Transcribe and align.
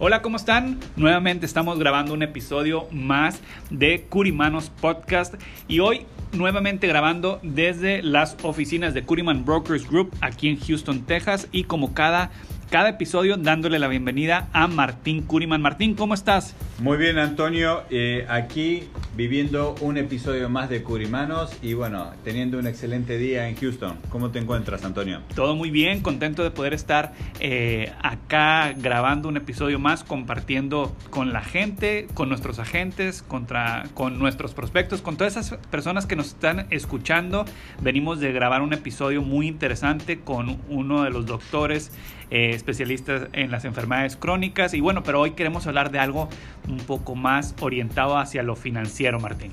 Hola, 0.00 0.22
¿cómo 0.22 0.36
están? 0.36 0.78
Nuevamente 0.94 1.44
estamos 1.44 1.76
grabando 1.76 2.14
un 2.14 2.22
episodio 2.22 2.86
más 2.92 3.40
de 3.68 4.02
Curimanos 4.02 4.70
Podcast 4.70 5.34
y 5.66 5.80
hoy 5.80 6.06
nuevamente 6.32 6.86
grabando 6.86 7.40
desde 7.42 8.00
las 8.04 8.36
oficinas 8.44 8.94
de 8.94 9.02
Curiman 9.02 9.44
Brokers 9.44 9.90
Group 9.90 10.14
aquí 10.20 10.50
en 10.50 10.60
Houston, 10.60 11.02
Texas 11.02 11.48
y 11.50 11.64
como 11.64 11.94
cada 11.94 12.30
cada 12.70 12.90
episodio 12.90 13.36
dándole 13.36 13.78
la 13.78 13.88
bienvenida 13.88 14.48
a 14.52 14.66
Martín 14.66 15.22
Curiman. 15.22 15.62
Martín, 15.62 15.94
¿cómo 15.94 16.14
estás? 16.14 16.54
Muy 16.80 16.98
bien, 16.98 17.18
Antonio. 17.18 17.82
Eh, 17.90 18.26
aquí 18.28 18.84
viviendo 19.16 19.74
un 19.80 19.96
episodio 19.96 20.48
más 20.48 20.68
de 20.68 20.82
Curimanos 20.82 21.56
y 21.60 21.72
bueno, 21.72 22.12
teniendo 22.22 22.58
un 22.58 22.66
excelente 22.66 23.18
día 23.18 23.48
en 23.48 23.56
Houston. 23.56 23.98
¿Cómo 24.10 24.30
te 24.30 24.38
encuentras, 24.38 24.84
Antonio? 24.84 25.22
Todo 25.34 25.56
muy 25.56 25.70
bien, 25.70 26.02
contento 26.02 26.44
de 26.44 26.50
poder 26.50 26.74
estar 26.74 27.14
eh, 27.40 27.92
acá 28.00 28.74
grabando 28.76 29.28
un 29.28 29.36
episodio 29.36 29.80
más, 29.80 30.04
compartiendo 30.04 30.94
con 31.10 31.32
la 31.32 31.42
gente, 31.42 32.06
con 32.14 32.28
nuestros 32.28 32.58
agentes, 32.60 33.22
contra, 33.22 33.84
con 33.94 34.18
nuestros 34.18 34.54
prospectos, 34.54 35.02
con 35.02 35.16
todas 35.16 35.36
esas 35.36 35.58
personas 35.68 36.06
que 36.06 36.14
nos 36.14 36.28
están 36.28 36.66
escuchando. 36.70 37.44
Venimos 37.80 38.20
de 38.20 38.32
grabar 38.32 38.62
un 38.62 38.72
episodio 38.72 39.22
muy 39.22 39.48
interesante 39.48 40.20
con 40.20 40.58
uno 40.68 41.02
de 41.02 41.10
los 41.10 41.26
doctores 41.26 41.90
eh, 42.30 42.50
especialistas 42.58 43.28
en 43.32 43.50
las 43.50 43.64
enfermedades 43.64 44.16
crónicas. 44.16 44.74
Y 44.74 44.80
bueno, 44.80 45.02
pero 45.02 45.20
hoy 45.20 45.30
queremos 45.32 45.66
hablar 45.66 45.90
de 45.90 45.98
algo 45.98 46.28
un 46.68 46.78
poco 46.78 47.14
más 47.14 47.54
orientado 47.60 48.18
hacia 48.18 48.42
lo 48.42 48.56
financiero, 48.56 49.18
Martín. 49.18 49.52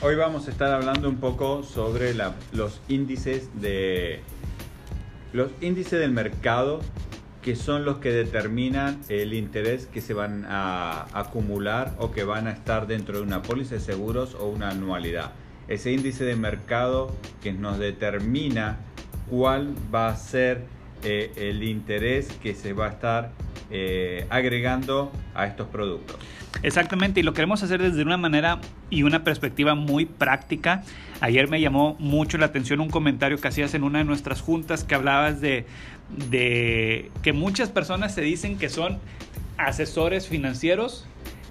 Hoy 0.00 0.16
vamos 0.16 0.48
a 0.48 0.50
estar 0.50 0.72
hablando 0.72 1.08
un 1.08 1.16
poco 1.16 1.62
sobre 1.62 2.14
los 2.14 2.80
índices 2.88 3.48
de 3.60 4.20
los 5.32 5.50
índices 5.60 6.00
del 6.00 6.10
mercado 6.10 6.80
que 7.42 7.56
son 7.56 7.84
los 7.84 7.98
que 7.98 8.12
determinan 8.12 9.00
el 9.08 9.34
interés 9.34 9.86
que 9.86 10.00
se 10.00 10.14
van 10.14 10.44
a 10.48 11.06
acumular 11.12 11.94
o 11.98 12.12
que 12.12 12.24
van 12.24 12.46
a 12.46 12.52
estar 12.52 12.86
dentro 12.86 13.16
de 13.16 13.22
una 13.22 13.42
póliza 13.42 13.74
de 13.74 13.80
seguros 13.80 14.34
o 14.34 14.46
una 14.46 14.70
anualidad. 14.70 15.32
Ese 15.68 15.92
índice 15.92 16.24
de 16.24 16.36
mercado 16.36 17.14
que 17.42 17.52
nos 17.52 17.78
determina 17.78 18.78
cuál 19.28 19.74
va 19.92 20.08
a 20.08 20.16
ser 20.16 20.62
eh, 21.04 21.32
el 21.36 21.62
interés 21.62 22.28
que 22.42 22.54
se 22.54 22.72
va 22.72 22.86
a 22.86 22.90
estar 22.90 23.30
eh, 23.70 24.26
agregando 24.30 25.10
a 25.34 25.46
estos 25.46 25.66
productos. 25.68 26.18
Exactamente, 26.62 27.20
y 27.20 27.22
lo 27.22 27.32
queremos 27.32 27.62
hacer 27.62 27.82
desde 27.82 28.02
una 28.02 28.16
manera 28.16 28.60
y 28.90 29.02
una 29.02 29.24
perspectiva 29.24 29.74
muy 29.74 30.04
práctica. 30.04 30.84
Ayer 31.20 31.48
me 31.48 31.60
llamó 31.60 31.96
mucho 31.98 32.38
la 32.38 32.46
atención 32.46 32.80
un 32.80 32.90
comentario 32.90 33.40
que 33.40 33.48
hacías 33.48 33.74
en 33.74 33.82
una 33.82 33.98
de 33.98 34.04
nuestras 34.04 34.40
juntas 34.40 34.84
que 34.84 34.94
hablabas 34.94 35.40
de, 35.40 35.66
que 36.30 37.32
muchas 37.32 37.70
personas 37.70 38.14
se 38.14 38.20
dicen 38.20 38.58
que 38.58 38.68
son 38.68 38.98
asesores 39.56 40.28
financieros 40.28 41.06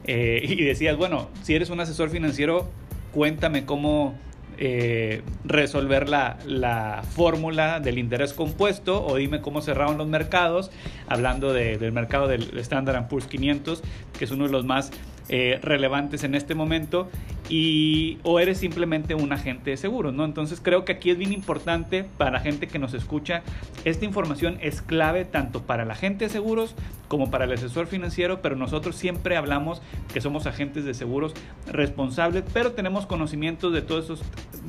eh, 0.06 0.42
y 0.44 0.64
decías, 0.64 0.98
bueno, 0.98 1.30
si 1.42 1.56
eres 1.56 1.70
un 1.70 1.80
asesor 1.80 2.10
financiero, 2.10 2.70
cuéntame 3.12 3.66
cómo 3.66 4.16
eh, 4.64 5.24
resolver 5.44 6.08
la, 6.08 6.38
la 6.46 7.02
fórmula 7.16 7.80
del 7.80 7.98
interés 7.98 8.32
compuesto 8.32 9.04
o 9.04 9.16
dime 9.16 9.42
cómo 9.42 9.60
cerraron 9.64 9.98
los 9.98 10.08
mercados, 10.08 10.70
hablando 11.08 11.52
del 11.52 11.92
mercado 11.92 12.28
del 12.28 12.56
Standard 12.60 13.08
Poor's 13.08 13.26
500, 13.26 13.82
que 14.16 14.26
es 14.26 14.30
uno 14.30 14.46
de 14.46 14.52
los 14.52 14.64
más 14.64 14.92
eh, 15.30 15.60
relevantes 15.62 16.24
en 16.24 16.36
este 16.36 16.56
momento 16.56 17.10
y 17.50 18.18
o 18.24 18.40
eres 18.40 18.60
simplemente 18.60 19.14
un 19.14 19.34
agente 19.34 19.72
de 19.72 19.78
seguros, 19.78 20.14
¿no? 20.14 20.24
Entonces 20.24 20.62
creo 20.64 20.86
que 20.86 20.94
aquí 20.94 21.10
es 21.10 21.18
bien 21.18 21.34
importante 21.34 22.06
para 22.18 22.32
la 22.32 22.40
gente 22.40 22.68
que 22.68 22.80
nos 22.80 22.94
escucha, 22.94 23.44
esta 23.84 24.06
información 24.06 24.58
es 24.62 24.82
clave 24.82 25.26
tanto 25.26 25.64
para 25.64 25.84
el 25.84 25.92
agente 25.92 26.26
de 26.26 26.30
seguros 26.30 26.76
como 27.10 27.30
para 27.30 27.44
el 27.44 27.52
asesor 27.52 27.88
financiero, 27.88 28.42
pero 28.42 28.56
nosotros 28.56 28.96
siempre 28.96 29.36
hablamos 29.36 29.82
que 30.14 30.22
somos 30.22 30.46
agentes 30.46 30.86
de 30.86 30.94
seguros 30.94 31.34
responsables, 31.70 32.44
pero 32.54 32.72
tenemos 32.72 33.06
conocimientos 33.06 33.74
de 33.74 33.82
todos 33.82 34.22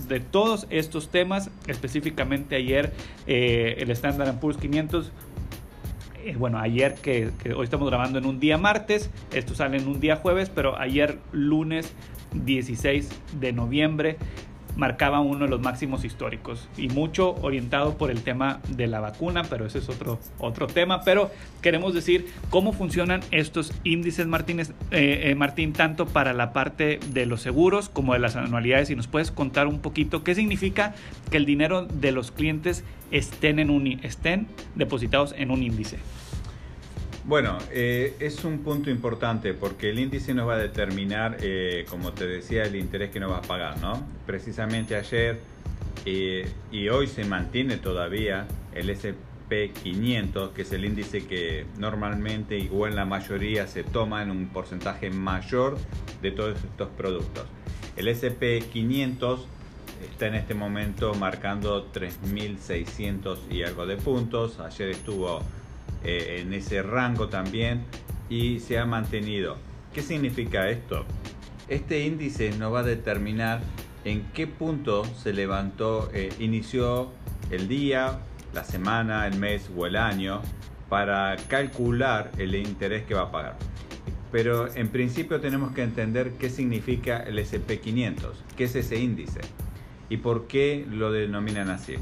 de 0.09 0.21
todos 0.21 0.67
estos 0.71 1.11
temas, 1.11 1.51
específicamente 1.67 2.57
ayer 2.57 2.93
eh, 3.27 3.77
el 3.79 3.91
Standard 3.91 4.41
Poor's 4.41 4.57
500 4.57 5.13
eh, 6.25 6.37
bueno, 6.39 6.59
ayer 6.59 6.95
que, 6.95 7.31
hoy 7.55 7.65
estamos 7.65 7.89
grabando 7.89 8.19
en 8.19 8.27
un 8.27 8.39
día 8.39 8.59
martes, 8.59 9.11
esto 9.33 9.55
sale 9.55 9.79
en 9.79 9.89
un 9.89 10.01
día 10.01 10.17
jueves, 10.17 10.51
pero 10.51 10.79
ayer 10.79 11.19
lunes 11.33 11.93
16 12.35 13.11
de 13.41 13.53
noviembre 13.53 14.17
marcaba 14.77 15.21
uno 15.21 15.45
de 15.45 15.51
los 15.51 15.61
máximos 15.61 16.05
históricos 16.05 16.69
y 16.77 16.89
mucho 16.89 17.35
orientado 17.43 17.97
por 17.99 18.11
el 18.11 18.23
tema 18.23 18.61
de 18.69 18.87
la 18.87 19.01
vacuna, 19.01 19.43
pero 19.45 19.67
ese 19.67 19.79
es 19.79 19.89
otro, 19.89 20.19
otro 20.39 20.67
tema. 20.67 21.03
Pero 21.03 21.31
queremos 21.61 21.95
decir 21.95 22.27
cómo 22.51 22.73
funcionan 22.73 23.21
estos 23.31 23.73
índices, 23.85 24.27
Martínez, 24.27 24.71
eh, 24.91 25.31
eh, 25.31 25.35
Martín, 25.35 25.73
tanto 25.73 26.07
para 26.07 26.33
la 26.33 26.53
parte 26.53 27.01
de 27.13 27.27
los 27.27 27.43
seguros 27.43 27.89
como 27.89 28.13
de 28.15 28.19
las 28.19 28.37
anualidades. 28.37 28.91
Y 28.91 28.97
nos 28.97 29.07
puedes 29.07 29.31
contar 29.31 29.67
un 29.67 29.81
poquito 29.81 30.25
qué 30.25 30.35
significa 30.35 30.95
que 31.31 31.37
el 31.37 31.47
dinero 31.47 31.87
de 31.87 32.13
los 32.13 32.31
clientes 32.31 32.85
estén, 33.11 33.59
en 33.59 33.71
un, 33.71 33.87
estén 34.03 34.47
depositados 34.75 35.35
en 35.37 35.51
un 35.51 35.63
índice. 35.63 35.99
Bueno, 37.25 37.57
eh, 37.71 38.17
es 38.19 38.45
un 38.45 38.59
punto 38.65 38.91
importante 38.91 39.55
porque 39.55 39.91
el 39.91 40.01
índice 40.01 40.35
nos 40.35 40.49
va 40.49 40.55
a 40.55 40.59
determinar, 40.59 41.37
eh, 41.41 41.87
como 41.89 42.13
te 42.13 42.27
decía, 42.27 42.65
el 42.65 42.75
interés 42.75 43.11
que 43.11 43.21
nos 43.21 43.31
va 43.31 43.39
a 43.39 43.43
pagar, 43.43 43.79
¿no? 43.79 44.05
Precisamente 44.27 44.97
ayer 44.97 45.39
eh, 46.05 46.51
y 46.73 46.89
hoy 46.89 47.07
se 47.07 47.25
mantiene 47.25 47.77
todavía 47.77 48.49
el 48.75 48.91
SP500, 48.91 50.53
que 50.53 50.63
es 50.63 50.73
el 50.73 50.85
índice 50.85 51.25
que 51.25 51.65
normalmente 51.79 52.69
o 52.73 52.89
en 52.89 52.97
la 52.97 53.05
mayoría 53.05 53.69
se 53.69 53.85
toma 53.85 54.25
en 54.25 54.33
un 54.33 54.49
porcentaje 54.49 55.11
mayor 55.11 55.79
de 56.23 56.33
todos 56.33 56.59
estos 56.65 56.89
productos. 56.89 57.47
El 57.97 58.09
SP500 58.09 59.45
está 60.11 60.27
en 60.27 60.35
este 60.35 60.55
momento 60.55 61.15
marcando 61.15 61.93
3.600 61.93 63.39
y 63.49 63.63
algo 63.63 63.87
de 63.87 63.97
puntos. 63.97 64.59
Ayer 64.59 64.89
estuvo 64.89 65.41
eh, 66.05 66.41
en 66.41 66.53
ese 66.53 66.83
rango 66.83 67.29
también 67.29 67.85
y 68.29 68.61
se 68.61 68.79
ha 68.79 68.87
mantenido. 68.87 69.57
¿Qué 69.93 70.03
significa 70.03 70.69
esto? 70.69 71.05
Este 71.69 72.05
índice 72.05 72.51
nos 72.59 72.73
va 72.73 72.81
a 72.81 72.85
determinar 72.85 73.61
en 74.05 74.23
qué 74.35 74.47
punto 74.47 75.05
se 75.05 75.33
levantó, 75.33 76.11
eh, 76.13 76.33
inició 76.39 77.11
el 77.51 77.69
día, 77.69 78.21
la 78.53 78.65
semana, 78.65 79.27
el 79.27 79.39
mes 79.39 79.71
o 79.77 79.87
el 79.87 79.97
año 79.97 80.43
para 80.89 81.37
calcular 81.49 82.31
el 82.39 82.55
interés 82.55 83.05
que 83.05 83.15
va 83.15 83.23
a 83.23 83.31
pagar. 83.31 83.57
Pero 84.31 84.75
en 84.75 84.89
principio 84.89 85.41
tenemos 85.41 85.73
que 85.73 85.83
entender 85.83 86.33
qué 86.33 86.51
significa 86.51 87.19
el 87.19 87.39
SP500, 87.39 88.33
qué 88.57 88.65
es 88.65 88.75
ese 88.75 88.97
índice 88.99 89.41
y 90.09 90.19
por 90.19 90.47
qué 90.47 90.87
lo 90.91 91.13
denominan 91.13 91.71
así. 91.71 91.95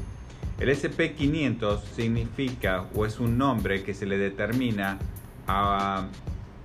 El 0.61 0.69
SP500 0.69 1.81
significa 1.95 2.85
o 2.93 3.07
es 3.07 3.19
un 3.19 3.35
nombre 3.39 3.81
que 3.81 3.95
se 3.95 4.05
le 4.05 4.19
determina 4.19 4.99
a, 5.47 6.05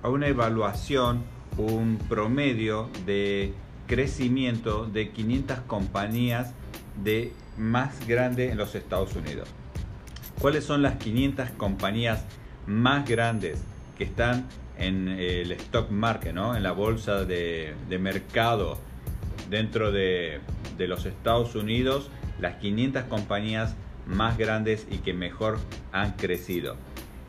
una 0.03 0.27
evaluación, 0.27 1.23
un 1.57 1.97
promedio 2.07 2.91
de 3.07 3.53
crecimiento 3.87 4.85
de 4.85 5.09
500 5.09 5.61
compañías 5.61 6.53
de 7.03 7.33
más 7.57 8.07
grande 8.07 8.51
en 8.51 8.59
los 8.59 8.75
Estados 8.75 9.15
Unidos. 9.15 9.49
¿Cuáles 10.39 10.63
son 10.63 10.83
las 10.83 10.97
500 10.97 11.49
compañías 11.57 12.23
más 12.67 13.09
grandes 13.09 13.63
que 13.97 14.03
están 14.03 14.45
en 14.77 15.07
el 15.07 15.53
stock 15.53 15.89
market, 15.89 16.35
¿no? 16.35 16.55
en 16.55 16.61
la 16.61 16.71
bolsa 16.71 17.25
de, 17.25 17.73
de 17.89 17.97
mercado 17.97 18.77
dentro 19.49 19.91
de, 19.91 20.39
de 20.77 20.87
los 20.87 21.07
Estados 21.07 21.55
Unidos 21.55 22.11
las 22.39 22.57
500 22.57 23.05
compañías 23.05 23.75
más 24.07 24.37
grandes 24.37 24.87
y 24.89 24.97
que 24.97 25.13
mejor 25.13 25.59
han 25.91 26.13
crecido. 26.13 26.75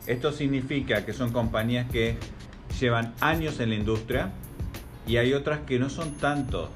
Esto 0.07 0.31
significa 0.31 1.05
que 1.05 1.13
son 1.13 1.31
compañías 1.31 1.89
que 1.89 2.17
llevan 2.79 3.13
años 3.19 3.59
en 3.59 3.69
la 3.69 3.75
industria 3.75 4.31
y 5.05 5.17
hay 5.17 5.33
otras 5.33 5.59
que 5.61 5.79
no 5.79 5.89
son 5.89 6.13
tanto 6.13 6.69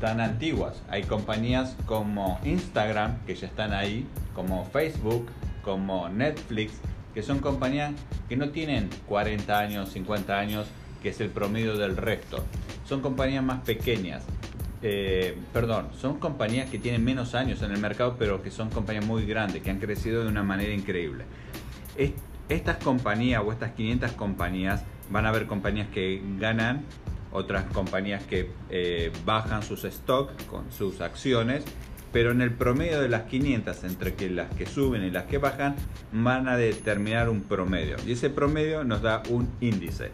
tan 0.00 0.20
antiguas. 0.20 0.82
Hay 0.88 1.02
compañías 1.02 1.76
como 1.86 2.38
Instagram 2.44 3.18
que 3.26 3.34
ya 3.34 3.46
están 3.46 3.72
ahí, 3.72 4.06
como 4.34 4.64
Facebook, 4.66 5.26
como 5.62 6.08
Netflix, 6.08 6.74
que 7.14 7.22
son 7.22 7.40
compañías 7.40 7.92
que 8.28 8.36
no 8.36 8.50
tienen 8.50 8.88
40 9.06 9.58
años, 9.58 9.90
50 9.90 10.38
años, 10.38 10.66
que 11.02 11.10
es 11.10 11.20
el 11.20 11.30
promedio 11.30 11.76
del 11.76 11.96
resto. 11.96 12.44
Son 12.86 13.00
compañías 13.00 13.44
más 13.44 13.60
pequeñas. 13.62 14.22
Eh, 14.82 15.36
perdón, 15.52 15.88
son 15.98 16.18
compañías 16.18 16.70
que 16.70 16.78
tienen 16.78 17.04
menos 17.04 17.34
años 17.34 17.62
en 17.62 17.72
el 17.72 17.80
mercado, 17.80 18.16
pero 18.18 18.42
que 18.42 18.50
son 18.50 18.70
compañías 18.70 19.04
muy 19.04 19.26
grandes, 19.26 19.62
que 19.62 19.70
han 19.70 19.80
crecido 19.80 20.22
de 20.22 20.28
una 20.28 20.42
manera 20.42 20.72
increíble. 20.72 21.24
estas 22.48 22.76
compañías 22.78 23.42
o 23.44 23.52
estas 23.52 23.72
500 23.72 24.12
compañías 24.12 24.82
van 25.10 25.26
a 25.26 25.30
haber 25.30 25.46
compañías 25.46 25.88
que 25.88 26.22
ganan, 26.38 26.84
otras 27.32 27.64
compañías 27.72 28.22
que 28.24 28.50
eh, 28.70 29.12
bajan 29.26 29.62
sus 29.62 29.82
stocks 29.82 30.44
con 30.44 30.70
sus 30.72 31.00
acciones, 31.00 31.64
pero 32.12 32.30
en 32.30 32.40
el 32.40 32.52
promedio 32.52 33.00
de 33.00 33.08
las 33.08 33.24
500, 33.24 33.84
entre 33.84 34.30
las 34.30 34.52
que 34.54 34.64
suben 34.64 35.04
y 35.04 35.10
las 35.10 35.24
que 35.24 35.38
bajan, 35.38 35.76
van 36.12 36.48
a 36.48 36.56
determinar 36.56 37.28
un 37.28 37.42
promedio. 37.42 37.96
Y 38.06 38.12
ese 38.12 38.30
promedio 38.30 38.82
nos 38.84 39.02
da 39.02 39.22
un 39.28 39.48
índice. 39.60 40.10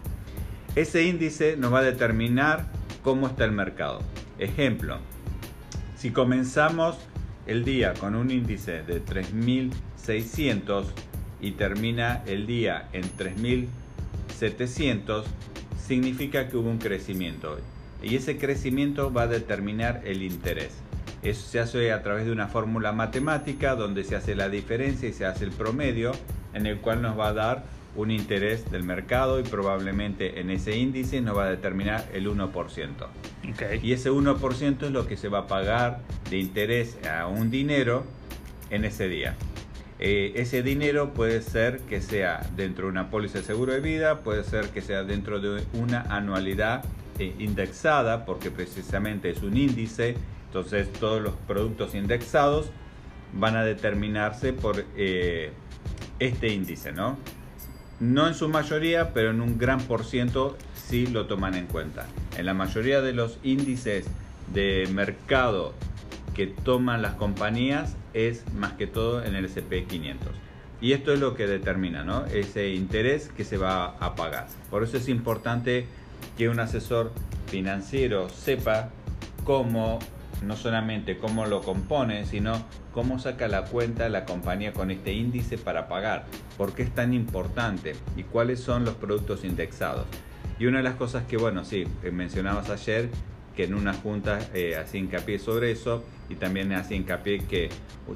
Ese 0.75 1.05
índice 1.05 1.57
nos 1.57 1.73
va 1.73 1.81
a 1.81 1.83
determinar 1.83 2.67
cómo 3.05 3.29
está 3.29 3.45
el 3.45 3.53
mercado. 3.53 4.01
Ejemplo, 4.39 4.99
si 5.97 6.11
comenzamos 6.11 6.97
el 7.47 7.65
día 7.65 7.95
con 7.95 8.17
un 8.17 8.33
índice 8.33 8.83
de 8.83 9.01
3600 9.01 10.93
y 11.41 11.53
termina 11.53 12.23
el 12.27 12.47
día 12.47 12.91
en 12.93 13.09
3700, 13.09 15.25
significa 15.79 16.49
que 16.49 16.57
hubo 16.57 16.69
un 16.69 16.79
crecimiento. 16.79 17.59
Y 18.03 18.17
ese 18.17 18.37
crecimiento 18.37 19.13
va 19.13 19.23
a 19.23 19.29
determinar 19.29 20.03
el 20.05 20.23
interés. 20.23 20.73
Eso 21.23 21.49
se 21.49 21.61
hace 21.61 21.93
a 21.93 22.03
través 22.03 22.27
de 22.27 22.33
una 22.33 22.49
fórmula 22.49 22.91
matemática 22.93 23.77
donde 23.77 24.03
se 24.05 24.17
hace 24.17 24.35
la 24.35 24.49
diferencia 24.49 25.09
y 25.09 25.13
se 25.13 25.27
hace 25.27 25.45
el 25.45 25.53
promedio, 25.53 26.11
en 26.55 26.67
el 26.67 26.79
cual 26.79 27.03
nos 27.03 27.17
va 27.19 27.29
a 27.29 27.35
dar 27.35 27.65
un 27.97 28.11
interés 28.11 28.71
del 28.71 28.83
mercado 28.83 29.41
y 29.41 29.43
probablemente 29.43 30.41
en 30.41 30.51
ese 30.51 30.77
índice 30.77 31.21
nos 31.21 31.37
va 31.37 31.45
a 31.47 31.51
determinar 31.51 32.09
el 32.13 32.29
1%. 32.29 32.89
Y 33.83 33.93
ese 33.93 34.11
1% 34.11 34.83
es 34.83 34.91
lo 34.91 35.07
que 35.07 35.17
se 35.17 35.29
va 35.29 35.41
a 35.41 35.47
pagar 35.47 36.01
de 36.31 36.39
interés 36.39 36.99
a 37.07 37.27
un 37.27 37.51
dinero 37.51 38.05
en 38.71 38.85
ese 38.85 39.09
día. 39.09 39.37
Eh, 40.01 40.33
ese 40.37 40.63
dinero 40.63 41.15
puede 41.15 41.41
ser 41.41 41.79
que 41.81 42.01
sea 42.01 42.47
dentro 42.57 42.87
de 42.87 42.91
una 42.91 43.11
póliza 43.11 43.39
de 43.39 43.45
seguro 43.45 43.73
de 43.73 43.81
vida, 43.81 44.21
puede 44.21 44.43
ser 44.43 44.71
que 44.71 44.83
sea 44.83 45.05
dentro 45.05 45.41
de 45.41 45.65
una 45.73 46.03
anualidad 46.03 46.85
eh, 47.19 47.33
indexada, 47.39 48.25
porque 48.25 48.51
precisamente 48.51 49.31
es 49.31 49.43
un 49.43 49.57
índice, 49.57 50.17
entonces 50.47 50.93
todos 50.93 51.23
los 51.23 51.35
productos 51.47 51.95
indexados 51.95 52.71
van 53.33 53.57
a 53.57 53.65
determinarse 53.65 54.53
por 54.53 54.85
eh, 54.97 55.53
este 56.19 56.49
índice, 56.49 56.93
¿no? 56.93 57.17
No 58.01 58.27
en 58.27 58.35
su 58.35 58.49
mayoría, 58.49 59.13
pero 59.13 59.31
en 59.31 59.41
un 59.41 59.57
gran 59.59 59.81
por 59.81 60.05
ciento 60.05 60.57
sí 60.75 61.07
lo 61.07 61.27
toman 61.27 61.55
en 61.55 61.67
cuenta. 61.67 62.07
En 62.37 62.47
la 62.47 62.55
mayoría 62.55 63.01
de 63.01 63.13
los 63.13 63.39
índices 63.43 64.07
de 64.53 64.89
mercado 64.93 65.75
que 66.35 66.47
toman 66.47 67.03
las 67.03 67.15
compañías 67.15 67.97
es 68.13 68.45
más 68.55 68.73
que 68.73 68.87
todo 68.87 69.25
en 69.25 69.37
el 69.37 69.49
SP500. 69.49 70.17
Y 70.81 70.93
esto 70.93 71.13
es 71.13 71.21
lo 71.21 71.35
que 71.35 71.47
determina 71.47 72.05
¿no? 72.05 72.27
ese 72.27 72.71
interés 72.71 73.31
que 73.37 73.45
se 73.45 73.57
va 73.57 73.97
a 73.99 74.15
pagar. 74.17 74.49
Por 74.71 74.83
eso 74.83 74.97
es 74.97 75.09
importante 75.09 75.87
que 76.37 76.49
un 76.49 76.61
asesor 76.61 77.13
financiero 77.47 78.29
sepa 78.29 78.91
cómo 79.45 80.01
no 80.47 80.57
solamente 80.57 81.19
cómo 81.19 81.47
lo 81.47 81.63
compone, 81.63 82.27
sino 82.27 82.65
cómo 82.93 83.19
saca 83.19 83.49
la 83.49 83.65
cuenta 83.65 84.09
la 84.09 84.25
compañía 84.25 84.73
con 84.73 84.91
este 84.91 85.13
índice 85.13 85.59
para 85.59 85.89
pagar, 85.89 86.27
por 86.57 86.75
qué 86.75 86.83
es 86.83 86.95
tan 86.95 87.13
importante 87.15 87.95
y 88.17 88.23
cuáles 88.23 88.61
son 88.61 88.85
los 88.85 88.95
productos 88.95 89.45
indexados. 89.45 90.07
Y 90.59 90.67
una 90.67 90.79
de 90.79 90.85
las 90.85 90.95
cosas 90.95 91.25
que, 91.25 91.37
bueno, 91.37 91.65
sí, 91.65 91.85
mencionabas 92.13 92.71
ayer, 92.71 93.09
que 93.57 93.65
en 93.65 93.75
una 93.75 93.93
junta 93.95 94.39
eh, 94.53 94.77
hacía 94.77 95.01
hincapié 95.01 95.39
sobre 95.39 95.71
eso 95.71 96.05
y 96.29 96.35
también 96.35 96.73
hacía 96.73 96.97
hincapié 96.97 97.39
que 97.45 97.69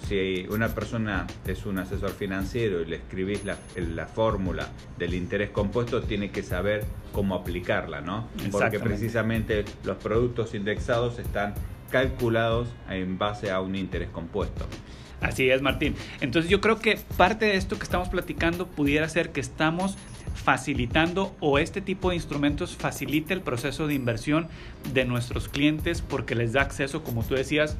si 0.07 0.47
una 0.51 0.69
persona 0.69 1.27
es 1.47 1.65
un 1.67 1.79
asesor 1.79 2.11
financiero 2.11 2.81
y 2.81 2.87
le 2.87 2.97
escribís 2.97 3.45
la, 3.45 3.57
la 3.77 4.07
fórmula 4.07 4.69
del 4.99 5.15
interés 5.15 5.51
compuesto, 5.51 6.03
tiene 6.03 6.31
que 6.31 6.43
saber 6.43 6.85
cómo 7.13 7.35
aplicarla, 7.35 8.01
¿no? 8.01 8.29
Porque 8.51 8.81
precisamente 8.81 9.65
los 9.85 9.97
productos 9.99 10.55
indexados 10.55 11.19
están 11.19 11.55
calculados 11.91 12.69
en 12.89 13.19
base 13.19 13.51
a 13.51 13.61
un 13.61 13.75
interés 13.75 14.11
compuesto. 14.11 14.67
Así 15.21 15.51
es, 15.51 15.63
Martín. 15.63 15.95
Entonces 16.21 16.51
yo 16.51 16.61
creo 16.61 16.79
que 16.79 16.99
parte 17.17 17.47
de 17.47 17.57
esto 17.57 17.77
que 17.77 17.85
estamos 17.85 18.09
platicando 18.09 18.67
pudiera 18.67 19.09
ser 19.09 19.31
que 19.31 19.41
estamos 19.41 19.97
facilitando 20.35 21.35
o 21.41 21.59
este 21.59 21.81
tipo 21.81 22.11
de 22.11 22.17
instrumentos 22.17 22.77
facilita 22.77 23.35
el 23.35 23.41
proceso 23.41 23.87
de 23.87 23.95
inversión 23.95 24.49
de 24.93 25.05
nuestros 25.05 25.49
clientes 25.49 26.03
porque 26.03 26.35
les 26.35 26.53
da 26.53 26.63
acceso, 26.63 27.03
como 27.03 27.25
tú 27.25 27.35
decías, 27.35 27.77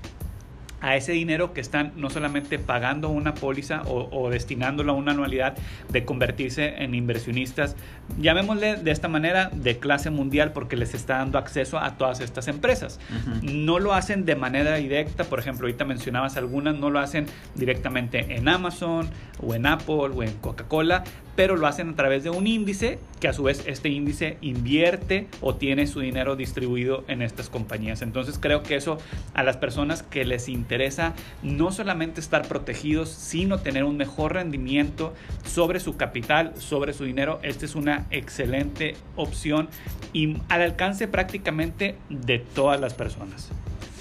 a 0.81 0.97
ese 0.97 1.13
dinero 1.13 1.53
que 1.53 1.61
están 1.61 1.93
no 1.97 2.11
solamente 2.11 2.59
pagando 2.59 3.09
una 3.09 3.35
póliza 3.35 3.83
o, 3.87 4.31
destinándolo 4.31 4.93
a 4.93 4.95
una 4.95 5.13
anualidad 5.13 5.57
de 5.89 6.05
convertirse 6.05 6.83
en 6.83 6.95
inversionistas, 6.95 7.77
llamémosle 8.19 8.77
de 8.77 8.91
esta 8.91 9.09
manera, 9.09 9.51
de 9.53 9.79
clase 9.79 10.11
mundial 10.11 10.53
porque 10.53 10.77
les 10.77 10.95
está 10.95 11.19
dando 11.19 11.39
acceso 11.39 11.79
a 11.79 11.97
todas 11.97 12.21
estas 12.21 12.49
empresas. 12.49 13.01
No 13.43 13.79
lo 13.79 13.95
hacen 13.95 14.25
de 14.25 14.37
manera 14.37 14.77
directa, 14.77 15.25
por 15.25 15.39
ejemplo, 15.39 15.67
ahorita 15.67 15.85
mencionabas 15.85 16.37
algunas, 16.37 16.79
no 16.79 16.91
lo 16.91 16.99
hacen 16.99 17.27
directamente 17.55 18.37
en 18.37 18.49
Amazon 18.49 19.09
o 19.41 19.55
en 19.55 19.67
Apple 19.67 20.11
o 20.15 20.23
en 20.23 20.33
Coca-Cola, 20.35 21.05
pero 21.39 21.55
lo 21.55 21.69
hacen 21.69 21.91
a 21.91 21.95
través 21.95 22.25
de 22.25 22.31
un 22.31 22.49
índice 22.49 22.99
que 23.21 23.29
a 23.29 23.33
su 23.33 23.45
vez 23.45 23.63
este 23.65 23.91
índice 23.91 24.39
invierte 24.41 25.29
o 25.41 25.55
tiene 25.55 25.87
su 25.87 26.01
dinero 26.01 26.35
distribuido 26.35 27.05
en 27.07 27.23
estas 27.23 27.49
compañías. 27.49 28.03
Entonces 28.03 28.41
creo 28.41 28.65
que 28.65 28.75
eso 28.75 28.99
a 29.35 29.45
las 29.45 29.57
personas 29.57 30.03
que 30.03 30.25
les 30.25 30.49
interesa 30.49 31.15
no 31.45 31.71
solamente 31.71 32.19
estar 32.19 32.49
protegidos, 32.49 33.11
sino 33.11 33.61
tener 33.61 33.85
un 33.85 33.97
mejor 33.97 34.33
rendimiento 34.33 35.15
sobre 35.45 35.79
su 35.79 35.97
capital, 35.97 36.55
sobre 36.57 36.93
su 36.93 37.05
dinero, 37.05 37.39
esta 37.45 37.67
es 37.67 37.77
una 37.77 38.09
excelente 38.11 38.97
opción 39.15 39.69
y 40.13 40.39
al 40.49 40.63
alcance 40.63 41.07
prácticamente 41.07 41.95
de 42.09 42.41
todas 42.41 42.81
las 42.81 42.95
personas. 42.95 43.53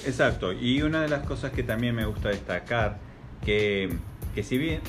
Exacto, 0.07 0.53
y 0.53 0.81
una 0.81 1.03
de 1.03 1.09
las 1.09 1.23
cosas 1.23 1.51
que 1.51 1.61
también 1.61 1.93
me 1.93 2.07
gusta 2.07 2.29
destacar, 2.29 2.97
que 3.45 3.95
que 4.37 4.43
si 4.43 4.59
bien 4.59 4.81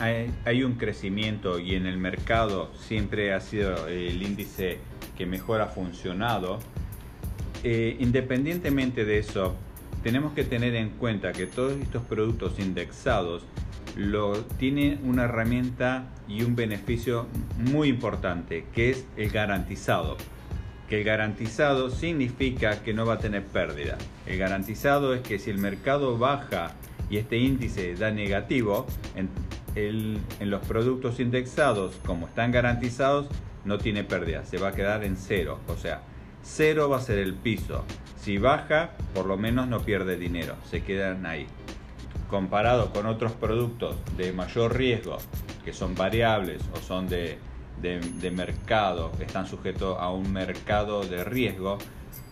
hay, 0.45 0.63
un 0.63 0.75
crecimiento 0.75 1.59
y 1.59 1.75
en 1.75 1.87
el 1.87 1.97
mercado 1.97 2.71
siempre 2.87 3.33
ha 3.33 3.41
sido 3.41 3.89
el 3.89 4.23
índice 4.23 4.77
que 5.17 5.25
mejor 5.25 5.63
ha 5.63 5.69
funcionado, 5.69 6.59
eh, 7.65 7.97
independientemente 7.99 9.07
de 9.07 9.17
eso, 9.17 9.57
tenemos 10.03 10.35
que 10.35 10.45
tener 10.45 10.75
en 10.75 10.91
cuenta 10.91 11.33
que 11.33 11.47
todos 11.47 11.81
estos 11.81 12.03
productos 12.03 12.59
indexados 12.59 13.47
lo, 13.97 14.45
tienen 14.45 15.01
una 15.03 15.25
herramienta 15.25 16.11
y 16.29 16.43
un 16.43 16.55
beneficio 16.55 17.27
muy 17.57 17.89
importante, 17.89 18.67
que 18.75 18.91
es 18.91 19.07
el 19.17 19.31
garantizado. 19.31 20.19
Que 20.91 20.99
el 20.99 21.05
garantizado 21.05 21.89
significa 21.89 22.83
que 22.83 22.93
no 22.93 23.07
va 23.07 23.15
a 23.15 23.19
tener 23.19 23.47
pérdida. 23.47 23.97
El 24.27 24.37
garantizado 24.37 25.15
es 25.15 25.23
que 25.23 25.39
si 25.39 25.49
el 25.49 25.57
mercado 25.57 26.19
baja 26.19 26.75
y 27.11 27.17
este 27.17 27.39
índice 27.39 27.95
da 27.95 28.11
negativo, 28.11 28.87
en, 29.15 29.29
en 29.75 30.51
los 30.51 30.65
productos 30.67 31.21
indexados, 31.21 31.95
como 32.05 32.27
están 32.27 32.53
garantizados, 32.53 33.29
no 33.65 33.79
tiene 33.79 34.05
pérdida, 34.05 34.45
se 34.45 34.59
va 34.59 34.69
a 34.69 34.73
quedar 34.73 35.05
en 35.05 35.17
cero. 35.17 35.59
O 35.69 35.77
sea, 35.77 36.03
cero 36.43 36.89
va 36.89 36.99
a 36.99 37.01
ser 37.01 37.19
el 37.19 37.35
piso. 37.35 37.85
Si 38.17 38.39
baja, 38.39 38.91
por 39.15 39.27
lo 39.27 39.37
menos 39.37 39.69
no 39.69 39.81
pierde 39.81 40.17
dinero, 40.17 40.57
se 40.69 40.83
quedan 40.83 41.27
ahí. 41.27 41.47
Comparado 42.29 42.93
con 42.93 43.07
otros 43.07 43.33
productos 43.33 43.97
de 44.17 44.33
mayor 44.33 44.77
riesgo, 44.77 45.19
que 45.65 45.73
son 45.73 45.95
variables 45.95 46.63
o 46.75 46.79
son 46.79 47.09
de, 47.09 47.39
de, 47.81 48.01
de 48.01 48.31
mercado, 48.31 49.13
están 49.21 49.47
sujetos 49.47 49.97
a 49.99 50.11
un 50.11 50.33
mercado 50.33 51.05
de 51.05 51.25
riesgo, 51.25 51.79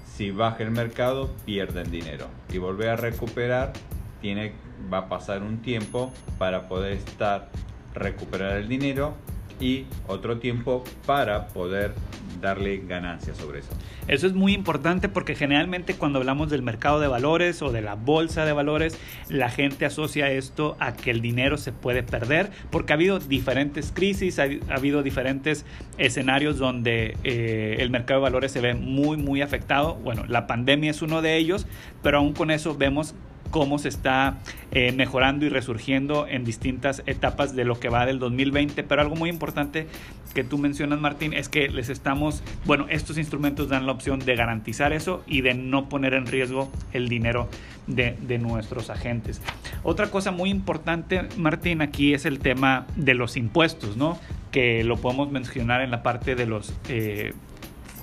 si 0.04 0.30
baja 0.30 0.62
el 0.62 0.71
mercado, 0.71 1.30
pierden 1.45 1.90
dinero. 1.90 2.26
Y 2.52 2.59
volver 2.59 2.90
a 2.90 2.97
recuperar 2.97 3.73
tiene, 4.21 4.52
va 4.92 4.99
a 4.99 5.09
pasar 5.09 5.42
un 5.42 5.59
tiempo 5.59 6.12
para 6.38 6.68
poder 6.68 6.92
estar, 6.92 7.50
recuperar 7.95 8.56
el 8.56 8.68
dinero 8.68 9.14
y 9.61 9.87
otro 10.06 10.38
tiempo 10.38 10.85
para 11.06 11.49
poder 11.49 11.95
darle 12.40 12.83
ganancias 12.87 13.38
sobre 13.38 13.61
eso. 13.61 13.71
Eso 14.09 14.26
es 14.26 14.35
muy 14.35 14.52
importante 14.52 15.09
porque 15.09 15.35
generalmente 15.35 15.95
cuando 15.95 16.18
hablamos 16.18 16.50
del 16.50 16.62
mercado 16.62 17.00
de 17.00 17.09
valores 17.09 17.62
o 17.62 17.73
de 17.73 17.80
la 17.80 17.95
bolsa 17.95 18.45
de 18.45 18.52
valores, 18.52 18.99
la 19.28 19.49
gente 19.49 19.87
asocia 19.87 20.30
esto 20.30 20.76
a 20.78 20.95
que 20.95 21.11
el 21.11 21.21
dinero 21.21 21.56
se 21.56 21.73
puede 21.73 22.02
perder 22.02 22.50
porque 22.71 22.92
ha 22.92 22.97
habido 22.97 23.18
diferentes 23.18 23.92
crisis, 23.92 24.38
ha, 24.38 24.47
habido 24.68 25.02
diferentes 25.02 25.64
escenarios 25.99 26.59
donde 26.59 27.16
eh, 27.25 27.76
el 27.80 27.90
mercado 27.90 28.21
de 28.21 28.25
valores 28.25 28.52
se 28.52 28.61
ve 28.61 28.75
muy, 28.75 29.16
muy 29.16 29.42
afectado. 29.42 29.95
Bueno, 29.95 30.25
la 30.26 30.47
pandemia 30.47 30.90
es 30.90 31.02
uno 31.02 31.23
de 31.23 31.37
ellos, 31.37 31.66
pero 32.02 32.18
aún 32.18 32.33
con 32.33 32.50
eso 32.50 32.76
vemos 32.76 33.14
cómo 33.56 33.78
se 33.78 33.88
está 33.88 34.36
eh, 34.70 34.92
mejorando 34.92 35.46
y 35.46 35.48
resurgiendo 35.48 36.26
en 36.28 36.44
distintas 36.44 37.02
etapas 37.06 37.56
de 37.56 37.64
lo 37.64 37.80
que 37.80 37.88
va 37.88 38.04
del 38.04 38.18
2020. 38.18 38.82
Pero 38.82 39.00
algo 39.00 39.16
muy 39.16 39.30
importante 39.30 39.86
que 40.34 40.44
tú 40.44 40.58
mencionas, 40.58 41.00
Martín, 41.00 41.32
es 41.32 41.48
que 41.48 41.70
les 41.70 41.88
estamos, 41.88 42.42
bueno, 42.66 42.84
estos 42.90 43.16
instrumentos 43.16 43.70
dan 43.70 43.86
la 43.86 43.92
opción 43.92 44.18
de 44.18 44.36
garantizar 44.36 44.92
eso 44.92 45.25
y 45.26 45.40
de 45.40 45.54
no 45.54 45.88
poner 45.88 46.12
en 46.12 46.26
riesgo 46.26 46.70
el 46.92 47.08
dinero 47.08 47.48
de, 47.86 48.38
nuestros 48.38 48.90
agentes. 48.90 49.40
Otra 49.82 50.10
cosa 50.10 50.32
muy 50.32 50.50
importante, 50.50 51.26
Martín, 51.38 51.80
aquí 51.80 52.12
es 52.12 52.26
el 52.26 52.38
tema 52.38 52.86
de 52.96 53.14
los 53.14 53.38
impuestos, 53.38 53.96
¿no? 53.96 54.18
Que 54.50 54.84
lo 54.84 54.98
podemos 54.98 55.30
mencionar 55.30 55.80
en 55.80 55.90
la 55.90 56.02
parte 56.02 56.34
de 56.34 56.44
los... 56.44 56.75
Eh, 56.90 57.32